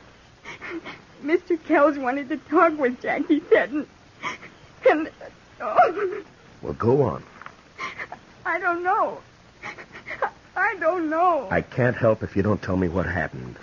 Mr. 1.23 1.63
Kells 1.65 1.99
wanted 1.99 2.29
to 2.29 2.37
talk 2.37 2.77
with 2.79 3.01
Jack, 3.01 3.27
he 3.29 3.41
said, 3.49 3.71
and, 3.71 3.87
and 4.91 5.11
oh, 5.61 6.25
Well, 6.63 6.73
go 6.73 7.03
on. 7.03 7.23
I 8.45 8.59
don't 8.59 8.83
know. 8.83 9.21
I 10.57 10.77
don't 10.77 11.09
know. 11.09 11.49
I 11.51 11.61
can't 11.61 11.97
help 11.97 12.23
if 12.23 12.37
you 12.37 12.43
don't 12.43 12.61
tell 12.61 12.77
me 12.77 12.89
what 12.89 13.07
happened. 13.07 13.57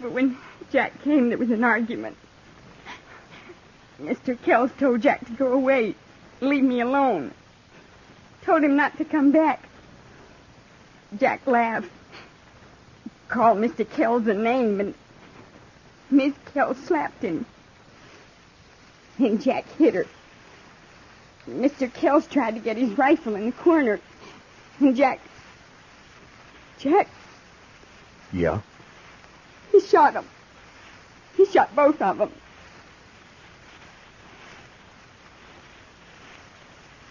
But 0.00 0.12
when 0.12 0.36
Jack 0.70 1.02
came, 1.02 1.28
there 1.28 1.38
was 1.38 1.50
an 1.50 1.64
argument. 1.64 2.16
Mr. 4.00 4.40
Kells 4.42 4.70
told 4.78 5.02
Jack 5.02 5.26
to 5.26 5.32
go 5.32 5.52
away, 5.52 5.94
leave 6.40 6.62
me 6.62 6.80
alone. 6.80 7.32
Told 8.42 8.62
him 8.62 8.76
not 8.76 8.96
to 8.98 9.04
come 9.04 9.32
back. 9.32 9.68
Jack 11.18 11.46
laughed. 11.46 11.90
Called 13.28 13.58
Mr. 13.58 13.88
Kells 13.88 14.26
a 14.26 14.34
name, 14.34 14.80
and 14.80 14.94
Miss 16.10 16.34
Kells 16.52 16.78
slapped 16.78 17.22
him. 17.22 17.44
And 19.18 19.40
Jack 19.40 19.66
hit 19.76 19.94
her. 19.94 20.06
Mr. 21.48 21.92
Kells 21.92 22.26
tried 22.26 22.54
to 22.54 22.60
get 22.60 22.76
his 22.76 22.96
rifle 22.96 23.34
in 23.34 23.46
the 23.46 23.52
corner, 23.52 24.00
and 24.80 24.96
Jack. 24.96 25.20
Jack, 26.78 27.08
Yeah? 28.32 28.60
he 29.72 29.80
shot 29.80 30.14
him. 30.14 30.24
He 31.36 31.44
shot 31.46 31.74
both 31.74 32.00
of 32.00 32.18
them. 32.18 32.30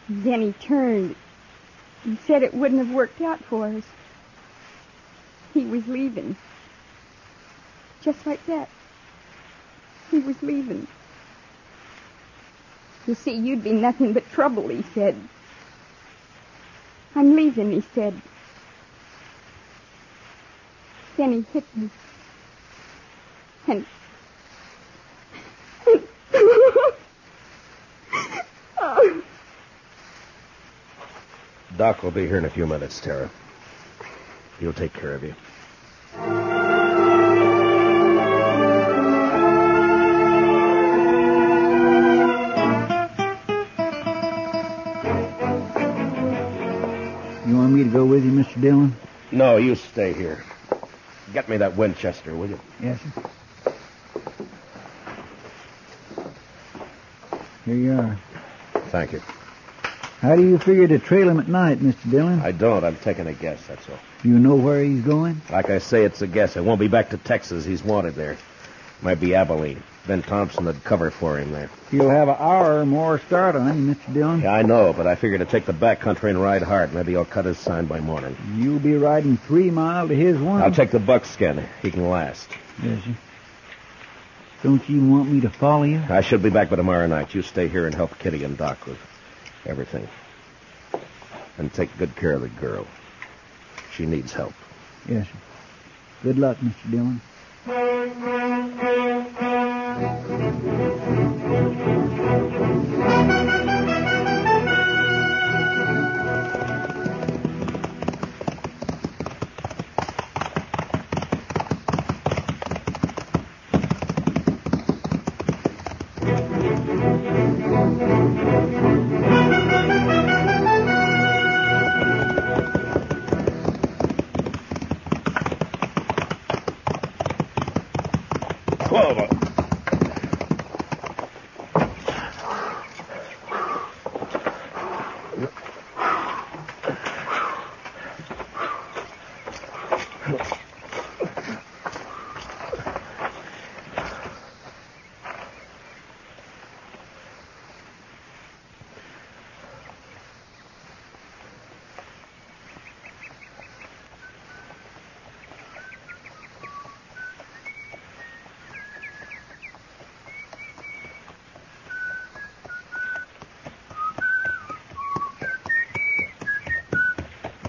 Then 0.10 0.42
he 0.42 0.54
turned 0.54 1.16
and 2.06 2.18
said 2.26 2.44
it 2.44 2.54
wouldn't 2.54 2.86
have 2.86 2.96
worked 2.96 3.20
out 3.20 3.44
for 3.44 3.68
us. 3.68 3.84
He 5.58 5.66
was 5.66 5.88
leaving. 5.88 6.36
Just 8.04 8.28
like 8.28 8.46
that. 8.46 8.70
He 10.12 10.20
was 10.20 10.44
leaving. 10.44 10.86
You 13.08 13.16
see, 13.16 13.34
you'd 13.34 13.64
be 13.64 13.74
nothing 13.74 14.14
but 14.14 14.30
trouble, 14.30 14.68
he 14.68 14.84
said. 14.94 15.20
I'm 17.16 17.36
leaving, 17.36 17.72
he 17.72 17.82
said. 17.96 18.22
Then 21.16 21.34
he 21.34 21.42
hit 21.52 21.64
me. 21.76 21.90
And. 23.66 23.84
oh. 28.80 29.24
Doc 31.76 32.04
will 32.04 32.12
be 32.12 32.28
here 32.28 32.38
in 32.38 32.46
a 32.46 32.50
few 32.52 32.68
minutes, 32.68 33.00
Tara. 33.00 33.32
He'll 34.60 34.74
take 34.74 34.94
care 34.94 35.14
of 35.14 35.24
you. 35.24 35.36
You 47.46 47.56
want 47.56 47.72
me 47.72 47.84
to 47.84 47.90
go 47.90 48.04
with 48.04 48.26
you, 48.26 48.32
Mr. 48.32 48.60
Dillon? 48.60 48.96
No, 49.32 49.58
you 49.58 49.76
stay 49.76 50.14
here. 50.14 50.44
Get 51.34 51.48
me 51.48 51.58
that 51.58 51.78
Winchester, 51.78 52.36
will 52.36 52.50
you? 52.50 52.60
Yes, 52.82 53.00
sir. 53.02 53.24
Here 57.66 57.76
you 57.76 57.94
are. 57.94 58.18
Thank 58.90 59.14
you. 59.14 59.22
How 60.22 60.36
do 60.36 60.42
you 60.42 60.58
figure 60.58 60.88
to 60.88 60.98
trail 60.98 61.30
him 61.30 61.40
at 61.40 61.48
night, 61.48 61.80
Mr. 61.80 62.10
Dillon? 62.10 62.40
I 62.42 62.52
don't. 62.52 62.84
I'm 62.84 62.96
taking 62.98 63.28
a 63.28 63.34
guess, 63.34 63.66
that's 63.68 63.88
all. 63.88 64.00
You 64.24 64.40
know 64.40 64.56
where 64.56 64.84
he's 64.84 65.02
going? 65.02 65.42
Like 65.52 65.70
I 65.70 65.78
say, 65.78 66.04
it's 66.06 66.24
a 66.24 66.28
guess. 66.28 66.58
I 66.58 66.62
won't 66.62 66.80
be 66.80 66.88
back 66.88 67.12
to 67.12 67.18
Texas. 67.18 67.66
He's 67.66 67.84
wanted 67.84 68.16
there. 68.16 68.36
Might 69.04 69.20
be 69.20 69.36
Abilene. 69.36 69.84
Ben 70.08 70.24
Thompson 70.24 70.66
would 70.66 70.84
cover 70.84 71.12
for 71.12 71.38
him 71.38 71.52
there. 71.52 71.70
He'll 71.92 72.10
have 72.10 72.30
an 72.30 72.38
hour 72.40 72.80
or 72.80 72.86
more 72.86 73.20
start 73.20 73.56
on 73.56 73.68
him, 73.68 73.94
Mr. 73.94 74.12
Dillon. 74.14 74.42
Yeah, 74.42 74.54
I 74.54 74.64
know, 74.64 74.92
but 74.92 75.06
I 75.06 75.14
figure 75.16 75.38
to 75.38 75.46
take 75.46 75.66
the 75.66 75.74
back 75.74 76.00
country 76.00 76.32
and 76.32 76.42
ride 76.42 76.64
hard. 76.64 76.94
Maybe 76.96 77.12
he'll 77.12 77.26
cut 77.26 77.46
his 77.46 77.60
sign 77.60 77.86
by 77.86 78.00
morning. 78.00 78.36
You'll 78.56 78.80
be 78.80 78.96
riding 78.96 79.38
three 79.38 79.70
mile 79.70 80.08
to 80.08 80.16
his 80.16 80.38
one. 80.40 80.64
I'll 80.64 80.72
take 80.72 80.92
the 80.92 81.00
buckskin. 81.00 81.64
He 81.82 81.92
can 81.92 82.10
last. 82.10 82.50
Yes, 82.82 83.04
sir. 83.04 83.16
Don't 84.64 84.90
you 84.90 85.06
want 85.06 85.30
me 85.30 85.42
to 85.42 85.50
follow 85.50 85.84
you? 85.84 86.02
I 86.10 86.22
should 86.22 86.42
be 86.42 86.50
back 86.50 86.72
by 86.72 86.78
tomorrow 86.78 87.06
night. 87.06 87.36
You 87.36 87.44
stay 87.44 87.68
here 87.68 87.86
and 87.86 87.94
help 87.94 88.18
Kitty 88.18 88.44
and 88.44 88.58
Doc 88.58 88.88
with 88.88 88.98
everything. 89.68 90.08
And 91.58 91.74
take 91.74 91.96
good 91.98 92.16
care 92.16 92.34
of 92.34 92.42
the 92.42 92.50
girl. 92.50 92.86
She 93.94 94.06
needs 94.06 94.34
help. 94.34 94.54
Yes, 95.08 95.28
sir. 95.28 95.34
Good 96.24 96.40
luck, 96.40 96.58
Mr. 96.58 96.92
Dillon. 96.92 97.22
Clover. 103.08 103.47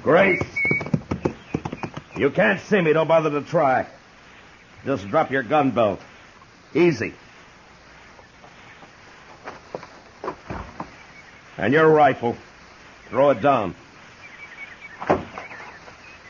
Grace. 0.08 0.40
You 2.16 2.30
can't 2.30 2.58
see 2.60 2.80
me. 2.80 2.94
Don't 2.94 3.08
bother 3.08 3.28
to 3.28 3.42
try. 3.42 3.86
Just 4.86 5.06
drop 5.10 5.30
your 5.30 5.42
gun 5.42 5.70
belt. 5.70 6.00
Easy. 6.74 7.12
And 11.58 11.74
your 11.74 11.90
rifle. 11.90 12.38
Throw 13.10 13.28
it 13.28 13.42
down. 13.42 13.74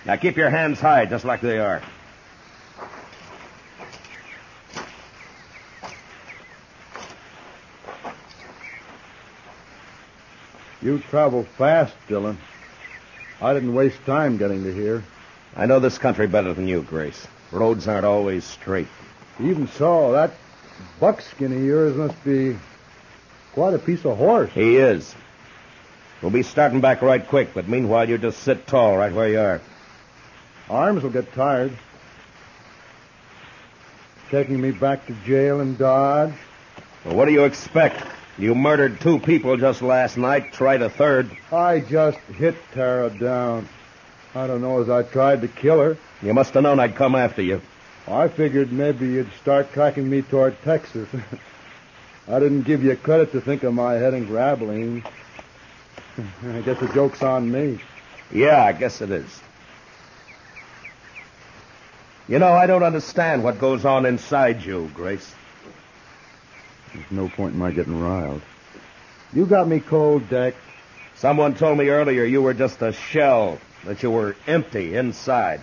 Now 0.04 0.16
keep 0.16 0.36
your 0.36 0.50
hands 0.50 0.80
high, 0.80 1.06
just 1.06 1.24
like 1.24 1.40
they 1.40 1.60
are. 1.60 1.80
You 10.82 10.98
travel 10.98 11.44
fast, 11.44 11.94
Dillon. 12.08 12.38
I 13.40 13.54
didn't 13.54 13.74
waste 13.74 14.04
time 14.04 14.36
getting 14.36 14.64
to 14.64 14.74
here. 14.74 15.04
I 15.56 15.66
know 15.66 15.78
this 15.78 15.98
country 15.98 16.26
better 16.26 16.52
than 16.52 16.66
you, 16.66 16.82
Grace. 16.82 17.26
Roads 17.52 17.86
aren't 17.86 18.04
always 18.04 18.44
straight. 18.44 18.88
Even 19.40 19.68
so, 19.68 20.12
that 20.12 20.32
buckskin 21.00 21.52
of 21.52 21.62
yours 21.62 21.96
must 21.96 22.22
be 22.24 22.58
quite 23.52 23.74
a 23.74 23.78
piece 23.78 24.04
of 24.04 24.16
horse. 24.18 24.50
He 24.52 24.76
is. 24.76 25.14
We'll 26.20 26.32
be 26.32 26.42
starting 26.42 26.80
back 26.80 27.00
right 27.00 27.26
quick, 27.26 27.54
but 27.54 27.68
meanwhile 27.68 28.08
you 28.08 28.18
just 28.18 28.40
sit 28.40 28.66
tall 28.66 28.96
right 28.96 29.12
where 29.12 29.28
you 29.28 29.38
are. 29.38 29.60
Arms 30.68 31.02
will 31.02 31.10
get 31.10 31.32
tired. 31.32 31.72
Taking 34.30 34.60
me 34.60 34.72
back 34.72 35.06
to 35.06 35.14
jail 35.24 35.60
in 35.60 35.76
Dodge. 35.76 36.34
Well, 37.04 37.14
what 37.14 37.26
do 37.26 37.32
you 37.32 37.44
expect? 37.44 38.04
You 38.38 38.54
murdered 38.54 39.00
two 39.00 39.18
people 39.18 39.56
just 39.56 39.82
last 39.82 40.16
night, 40.16 40.52
tried 40.52 40.80
a 40.80 40.88
third. 40.88 41.28
I 41.50 41.80
just 41.80 42.18
hit 42.18 42.54
Tara 42.72 43.10
down. 43.10 43.68
I 44.32 44.46
don't 44.46 44.60
know 44.60 44.80
as 44.80 44.88
I 44.88 45.02
tried 45.02 45.40
to 45.42 45.48
kill 45.48 45.80
her. 45.80 45.96
You 46.22 46.32
must 46.34 46.54
have 46.54 46.62
known 46.62 46.78
I'd 46.78 46.94
come 46.94 47.16
after 47.16 47.42
you. 47.42 47.60
I 48.06 48.28
figured 48.28 48.72
maybe 48.72 49.08
you'd 49.08 49.32
start 49.40 49.72
tracking 49.72 50.08
me 50.08 50.22
toward 50.22 50.60
Texas. 50.62 51.08
I 52.28 52.38
didn't 52.38 52.62
give 52.62 52.84
you 52.84 52.94
credit 52.94 53.32
to 53.32 53.40
think 53.40 53.64
of 53.64 53.74
my 53.74 53.94
heading 53.94 54.28
for 54.28 54.38
Abilene. 54.38 55.02
I 56.44 56.60
guess 56.60 56.78
the 56.78 56.88
joke's 56.94 57.22
on 57.22 57.50
me. 57.50 57.80
Yeah, 58.30 58.62
I 58.62 58.72
guess 58.72 59.00
it 59.00 59.10
is. 59.10 59.40
You 62.28 62.38
know, 62.38 62.52
I 62.52 62.66
don't 62.66 62.82
understand 62.82 63.42
what 63.42 63.58
goes 63.58 63.84
on 63.84 64.06
inside 64.06 64.62
you, 64.62 64.90
Grace. 64.94 65.34
There's 66.92 67.10
no 67.10 67.28
point 67.28 67.54
in 67.54 67.58
my 67.58 67.70
getting 67.70 68.00
riled. 68.00 68.42
You 69.32 69.46
got 69.46 69.68
me 69.68 69.80
cold, 69.80 70.28
Deck. 70.28 70.54
Someone 71.14 71.54
told 71.54 71.78
me 71.78 71.88
earlier 71.88 72.24
you 72.24 72.42
were 72.42 72.54
just 72.54 72.80
a 72.80 72.92
shell, 72.92 73.58
that 73.84 74.02
you 74.02 74.10
were 74.10 74.36
empty 74.46 74.94
inside. 74.94 75.60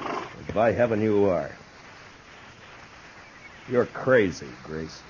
But 0.00 0.54
by 0.54 0.72
heaven, 0.72 1.00
you 1.00 1.26
are. 1.26 1.50
You're 3.70 3.86
crazy, 3.86 4.48
Grace. 4.64 5.02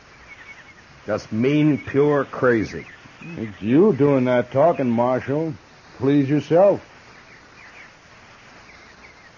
Just 1.07 1.33
mean, 1.33 1.79
pure 1.79 2.25
crazy. 2.25 2.87
It's 3.21 3.63
you 3.63 3.93
doing 3.95 4.25
that 4.25 4.53
talking, 4.53 4.91
Marshal. 4.91 5.55
Please 5.99 6.29
yourself. 6.29 6.83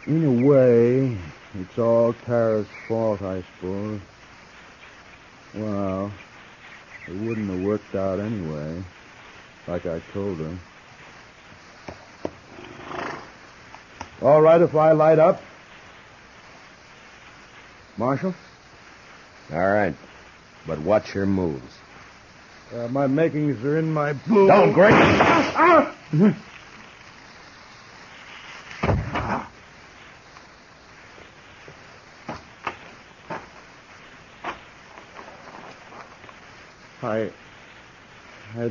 In 0.07 0.25
a 0.25 0.47
way, 0.47 1.19
it's 1.59 1.79
all 1.79 2.13
Tara's 2.13 2.67
fault, 2.87 3.23
I 3.23 3.43
suppose. 3.43 4.01
Well, 5.57 6.13
it 7.09 7.15
wouldn't 7.15 7.49
have 7.49 7.63
worked 7.63 7.95
out 7.95 8.21
anyway, 8.21 8.83
like 9.67 9.87
I 9.87 10.01
told 10.13 10.39
her. 10.39 10.59
All 14.21 14.43
right 14.43 14.61
if 14.61 14.75
I 14.75 14.93
light 14.93 15.19
up? 15.19 15.41
Marshal? 17.97 18.35
All 19.51 19.59
right. 19.59 19.95
But 20.67 20.81
watch 20.81 21.15
your 21.15 21.27
moves. 21.27 21.73
Uh, 22.75 22.89
my 22.89 23.07
makings 23.07 23.65
are 23.65 23.79
in 23.79 23.93
my 23.93 24.13
boot. 24.13 24.49
Don't, 24.49 24.73
Grace! 24.73 26.37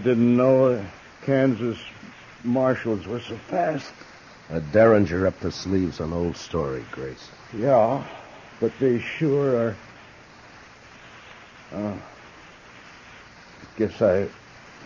Didn't 0.06 0.38
know 0.38 0.86
Kansas 1.24 1.80
marshals 2.44 3.08
were 3.08 3.20
so 3.20 3.36
fast. 3.50 3.92
A 4.52 4.60
derringer 4.62 5.26
up 5.26 5.40
the 5.40 5.52
sleeves, 5.52 6.00
an 6.00 6.14
old 6.14 6.38
story, 6.38 6.86
Grace. 6.92 7.28
Yeah, 7.58 8.04
but 8.60 8.72
they 8.80 9.00
sure 9.00 9.56
are. 9.58 9.76
Uh, 11.74 11.98
guess 13.78 14.00
I 14.00 14.28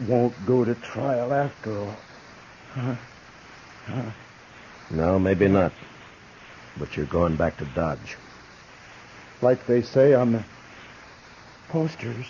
won't 0.08 0.34
go 0.46 0.64
to 0.64 0.74
trial 0.76 1.34
after 1.34 1.78
all. 1.78 1.98
Huh? 2.74 2.96
Huh? 3.88 4.12
No, 4.90 5.20
maybe 5.20 5.50
not. 5.50 5.74
But 6.78 6.96
you're 6.96 7.06
going 7.06 7.36
back 7.36 7.58
to 7.58 7.66
Dodge. 7.66 8.16
Like 9.42 9.68
they 9.68 9.82
say 9.82 10.14
on 10.14 10.32
the 10.32 10.44
posters. 11.68 12.26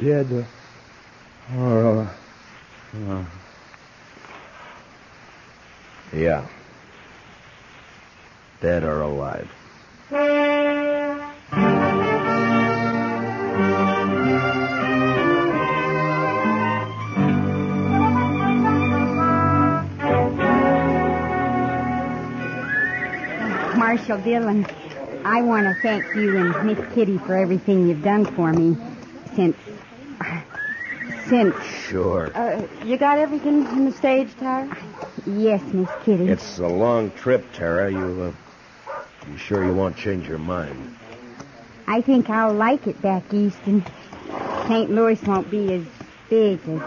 Dead. 0.00 0.26
Uh, 0.32 0.61
or, 1.56 2.08
uh, 2.94 3.24
Yeah. 6.12 6.42
Dead 8.60 8.84
or 8.84 9.00
alive. 9.00 9.48
Marshal 23.76 24.18
Dillon, 24.18 24.66
I 25.24 25.42
want 25.42 25.66
to 25.66 25.74
thank 25.82 26.04
you 26.14 26.36
and 26.36 26.66
Miss 26.66 26.78
Kitty 26.94 27.18
for 27.18 27.36
everything 27.36 27.88
you've 27.88 28.02
done 28.02 28.24
for 28.24 28.52
me 28.52 28.76
since. 29.34 29.56
Since. 31.28 31.54
Sure. 31.64 32.30
Uh, 32.34 32.66
you 32.84 32.96
got 32.96 33.18
everything 33.18 33.66
in 33.66 33.84
the 33.86 33.92
stage, 33.92 34.34
Tara? 34.36 34.76
Yes, 35.26 35.62
Miss 35.72 35.88
Kitty. 36.04 36.28
It's 36.28 36.58
a 36.58 36.66
long 36.66 37.10
trip, 37.12 37.44
Tara. 37.52 37.90
You, 37.90 38.34
uh, 38.34 39.28
you 39.30 39.36
sure 39.36 39.64
you 39.64 39.74
won't 39.74 39.96
change 39.96 40.26
your 40.28 40.38
mind? 40.38 40.96
I 41.86 42.00
think 42.00 42.30
I'll 42.30 42.54
like 42.54 42.86
it 42.86 43.00
back 43.02 43.32
east, 43.32 43.58
and 43.66 43.84
St. 44.66 44.90
Louis 44.90 45.20
won't 45.24 45.50
be 45.50 45.72
as 45.74 45.84
big 46.28 46.60
as 46.68 46.80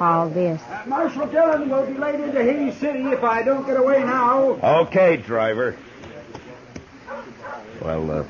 all 0.00 0.28
this. 0.28 0.60
Marshal 0.86 1.26
Dillon 1.26 1.68
will 1.68 1.86
be 1.86 1.94
late 1.94 2.16
into 2.16 2.42
Hays 2.42 2.76
City 2.76 3.04
if 3.10 3.22
I 3.24 3.42
don't 3.42 3.66
get 3.66 3.76
away 3.76 4.02
now. 4.02 4.58
Okay, 4.82 5.16
driver. 5.16 5.76
Well, 7.80 8.10
uh, 8.10 8.24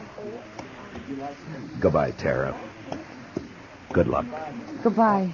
goodbye, 1.80 2.10
Tara. 2.12 2.54
Good 3.92 4.06
luck. 4.08 4.26
Goodbye. 4.82 5.30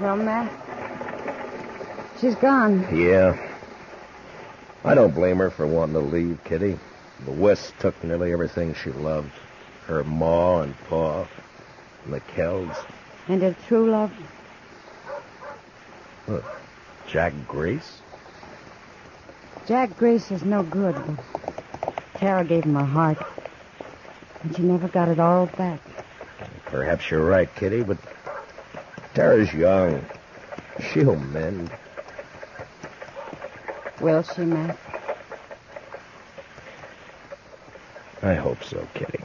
Well, 0.00 0.16
Matt, 0.16 0.52
she's 2.20 2.36
gone. 2.36 2.86
Yeah. 2.96 3.36
I 4.84 4.94
don't 4.94 5.14
blame 5.14 5.38
her 5.38 5.50
for 5.50 5.66
wanting 5.66 5.94
to 5.94 6.00
leave, 6.00 6.38
Kitty. 6.44 6.78
The 7.24 7.32
West 7.32 7.74
took 7.80 8.02
nearly 8.04 8.32
everything 8.32 8.74
she 8.74 8.90
loved. 8.90 9.32
Her 9.86 10.04
ma 10.04 10.60
and 10.60 10.78
pa, 10.88 11.26
and 12.04 12.14
the 12.14 12.20
Kells. 12.20 12.76
And 13.26 13.42
her 13.42 13.56
true 13.66 13.90
love. 13.90 14.12
Jack 17.08 17.32
Grace? 17.48 18.02
Jack 19.68 19.98
Grace 19.98 20.30
is 20.30 20.44
no 20.44 20.62
good, 20.62 20.96
but 21.84 21.94
Tara 22.14 22.42
gave 22.42 22.64
him 22.64 22.74
her 22.74 22.86
heart. 22.86 23.18
And 24.42 24.56
she 24.56 24.62
never 24.62 24.88
got 24.88 25.10
it 25.10 25.20
all 25.20 25.44
back. 25.44 25.78
Perhaps 26.64 27.10
you're 27.10 27.22
right, 27.22 27.54
Kitty, 27.54 27.82
but 27.82 27.98
Tara's 29.12 29.52
young. 29.52 30.02
She'll 30.80 31.16
mend. 31.16 31.70
Will 34.00 34.22
she, 34.22 34.40
Matt? 34.46 34.78
I 38.22 38.32
hope 38.32 38.64
so, 38.64 38.88
Kitty. 38.94 39.22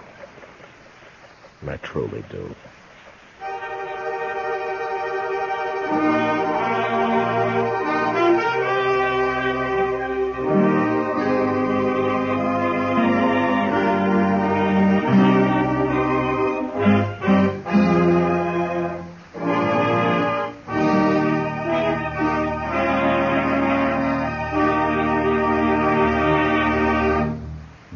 I 1.66 1.78
truly 1.78 2.22
do. 2.30 2.54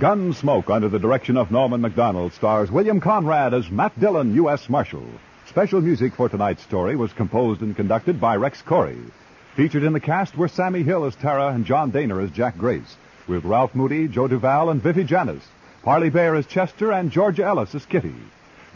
Gunsmoke, 0.08 0.70
under 0.70 0.88
the 0.88 1.00
direction 1.00 1.36
of 1.36 1.52
Norman 1.52 1.82
Macdonnell, 1.82 2.32
stars 2.32 2.72
William 2.72 3.02
Conrad 3.02 3.54
as 3.54 3.70
Matt 3.70 4.00
Dillon, 4.00 4.34
U.S. 4.36 4.70
Marshal. 4.70 5.06
Special 5.48 5.82
music 5.82 6.16
for 6.16 6.30
tonight's 6.30 6.64
story 6.64 6.96
was 6.96 7.12
composed 7.12 7.60
and 7.60 7.76
conducted 7.76 8.18
by 8.18 8.38
Rex 8.38 8.62
Koury. 8.62 9.12
Featured 9.58 9.84
in 9.84 9.92
the 9.92 10.00
cast 10.00 10.38
were 10.38 10.48
Sammy 10.48 10.82
Hill 10.82 11.04
as 11.04 11.18
Tara 11.18 11.48
and 11.48 11.66
John 11.66 11.92
Dehner 11.92 12.24
as 12.24 12.32
Jack 12.32 12.58
Grace, 12.58 12.96
with 13.28 13.44
Ralph 13.44 13.76
Moody, 13.76 14.08
Joe 14.08 14.30
Duval, 14.30 14.70
and 14.70 14.82
Vivi 14.82 15.04
Janis, 15.04 15.46
Parley 15.84 16.10
Baer 16.10 16.36
as 16.36 16.46
Chester, 16.46 16.94
and 16.94 17.12
Georgia 17.12 17.44
Ellis 17.44 17.76
as 17.76 17.86
Kitty. 17.86 18.16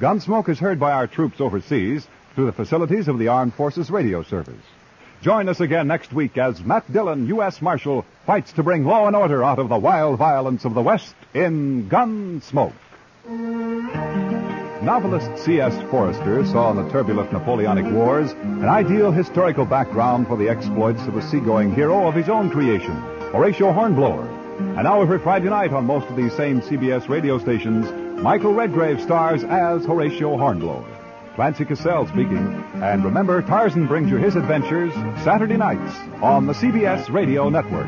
Gunsmoke 0.01 0.49
is 0.49 0.59
heard 0.59 0.81
by 0.81 0.91
our 0.91 1.07
troops 1.07 1.39
overseas 1.39 2.09
through 2.35 2.47
the 2.47 2.51
facilities 2.51 3.07
of 3.07 3.17
the 3.17 3.29
Armed 3.29 3.53
Forces 3.53 3.89
Radio 3.89 4.21
Service. 4.21 4.65
Join 5.21 5.49
us 5.49 5.59
again 5.59 5.87
next 5.87 6.11
week 6.13 6.35
as 6.39 6.63
Matt 6.63 6.91
Dillon, 6.91 7.27
U.S. 7.27 7.61
Marshal, 7.61 8.05
fights 8.25 8.53
to 8.53 8.63
bring 8.63 8.85
law 8.85 9.05
and 9.05 9.15
order 9.15 9.43
out 9.43 9.59
of 9.59 9.69
the 9.69 9.77
wild 9.77 10.17
violence 10.17 10.65
of 10.65 10.73
the 10.73 10.81
West 10.81 11.13
in 11.35 11.87
Gunsmoke. 11.87 12.73
Novelist 14.81 15.43
C.S. 15.43 15.79
Forester 15.91 16.43
saw 16.47 16.71
in 16.71 16.77
the 16.77 16.89
turbulent 16.89 17.31
Napoleonic 17.31 17.85
Wars 17.93 18.31
an 18.31 18.65
ideal 18.65 19.11
historical 19.11 19.63
background 19.63 20.25
for 20.25 20.37
the 20.37 20.49
exploits 20.49 21.03
of 21.03 21.15
a 21.15 21.21
seagoing 21.29 21.75
hero 21.75 22.07
of 22.07 22.15
his 22.15 22.27
own 22.27 22.49
creation, 22.49 22.95
Horatio 23.31 23.73
Hornblower. 23.73 24.27
And 24.57 24.85
now 24.85 25.03
every 25.03 25.19
Friday 25.19 25.49
night 25.49 25.71
on 25.71 25.85
most 25.85 26.07
of 26.07 26.15
these 26.15 26.33
same 26.33 26.61
CBS 26.61 27.09
radio 27.09 27.37
stations, 27.37 27.85
Michael 28.23 28.55
Redgrave 28.55 28.99
stars 28.99 29.43
as 29.43 29.85
Horatio 29.85 30.35
Hornblower. 30.35 31.00
Clancy 31.41 31.65
Cassell 31.65 32.05
speaking. 32.05 32.63
And 32.83 33.03
remember, 33.03 33.41
Tarzan 33.41 33.87
brings 33.87 34.11
you 34.11 34.17
his 34.17 34.35
adventures 34.35 34.93
Saturday 35.23 35.57
nights 35.57 35.97
on 36.21 36.45
the 36.45 36.53
CBS 36.53 37.11
Radio 37.11 37.49
Network. 37.49 37.87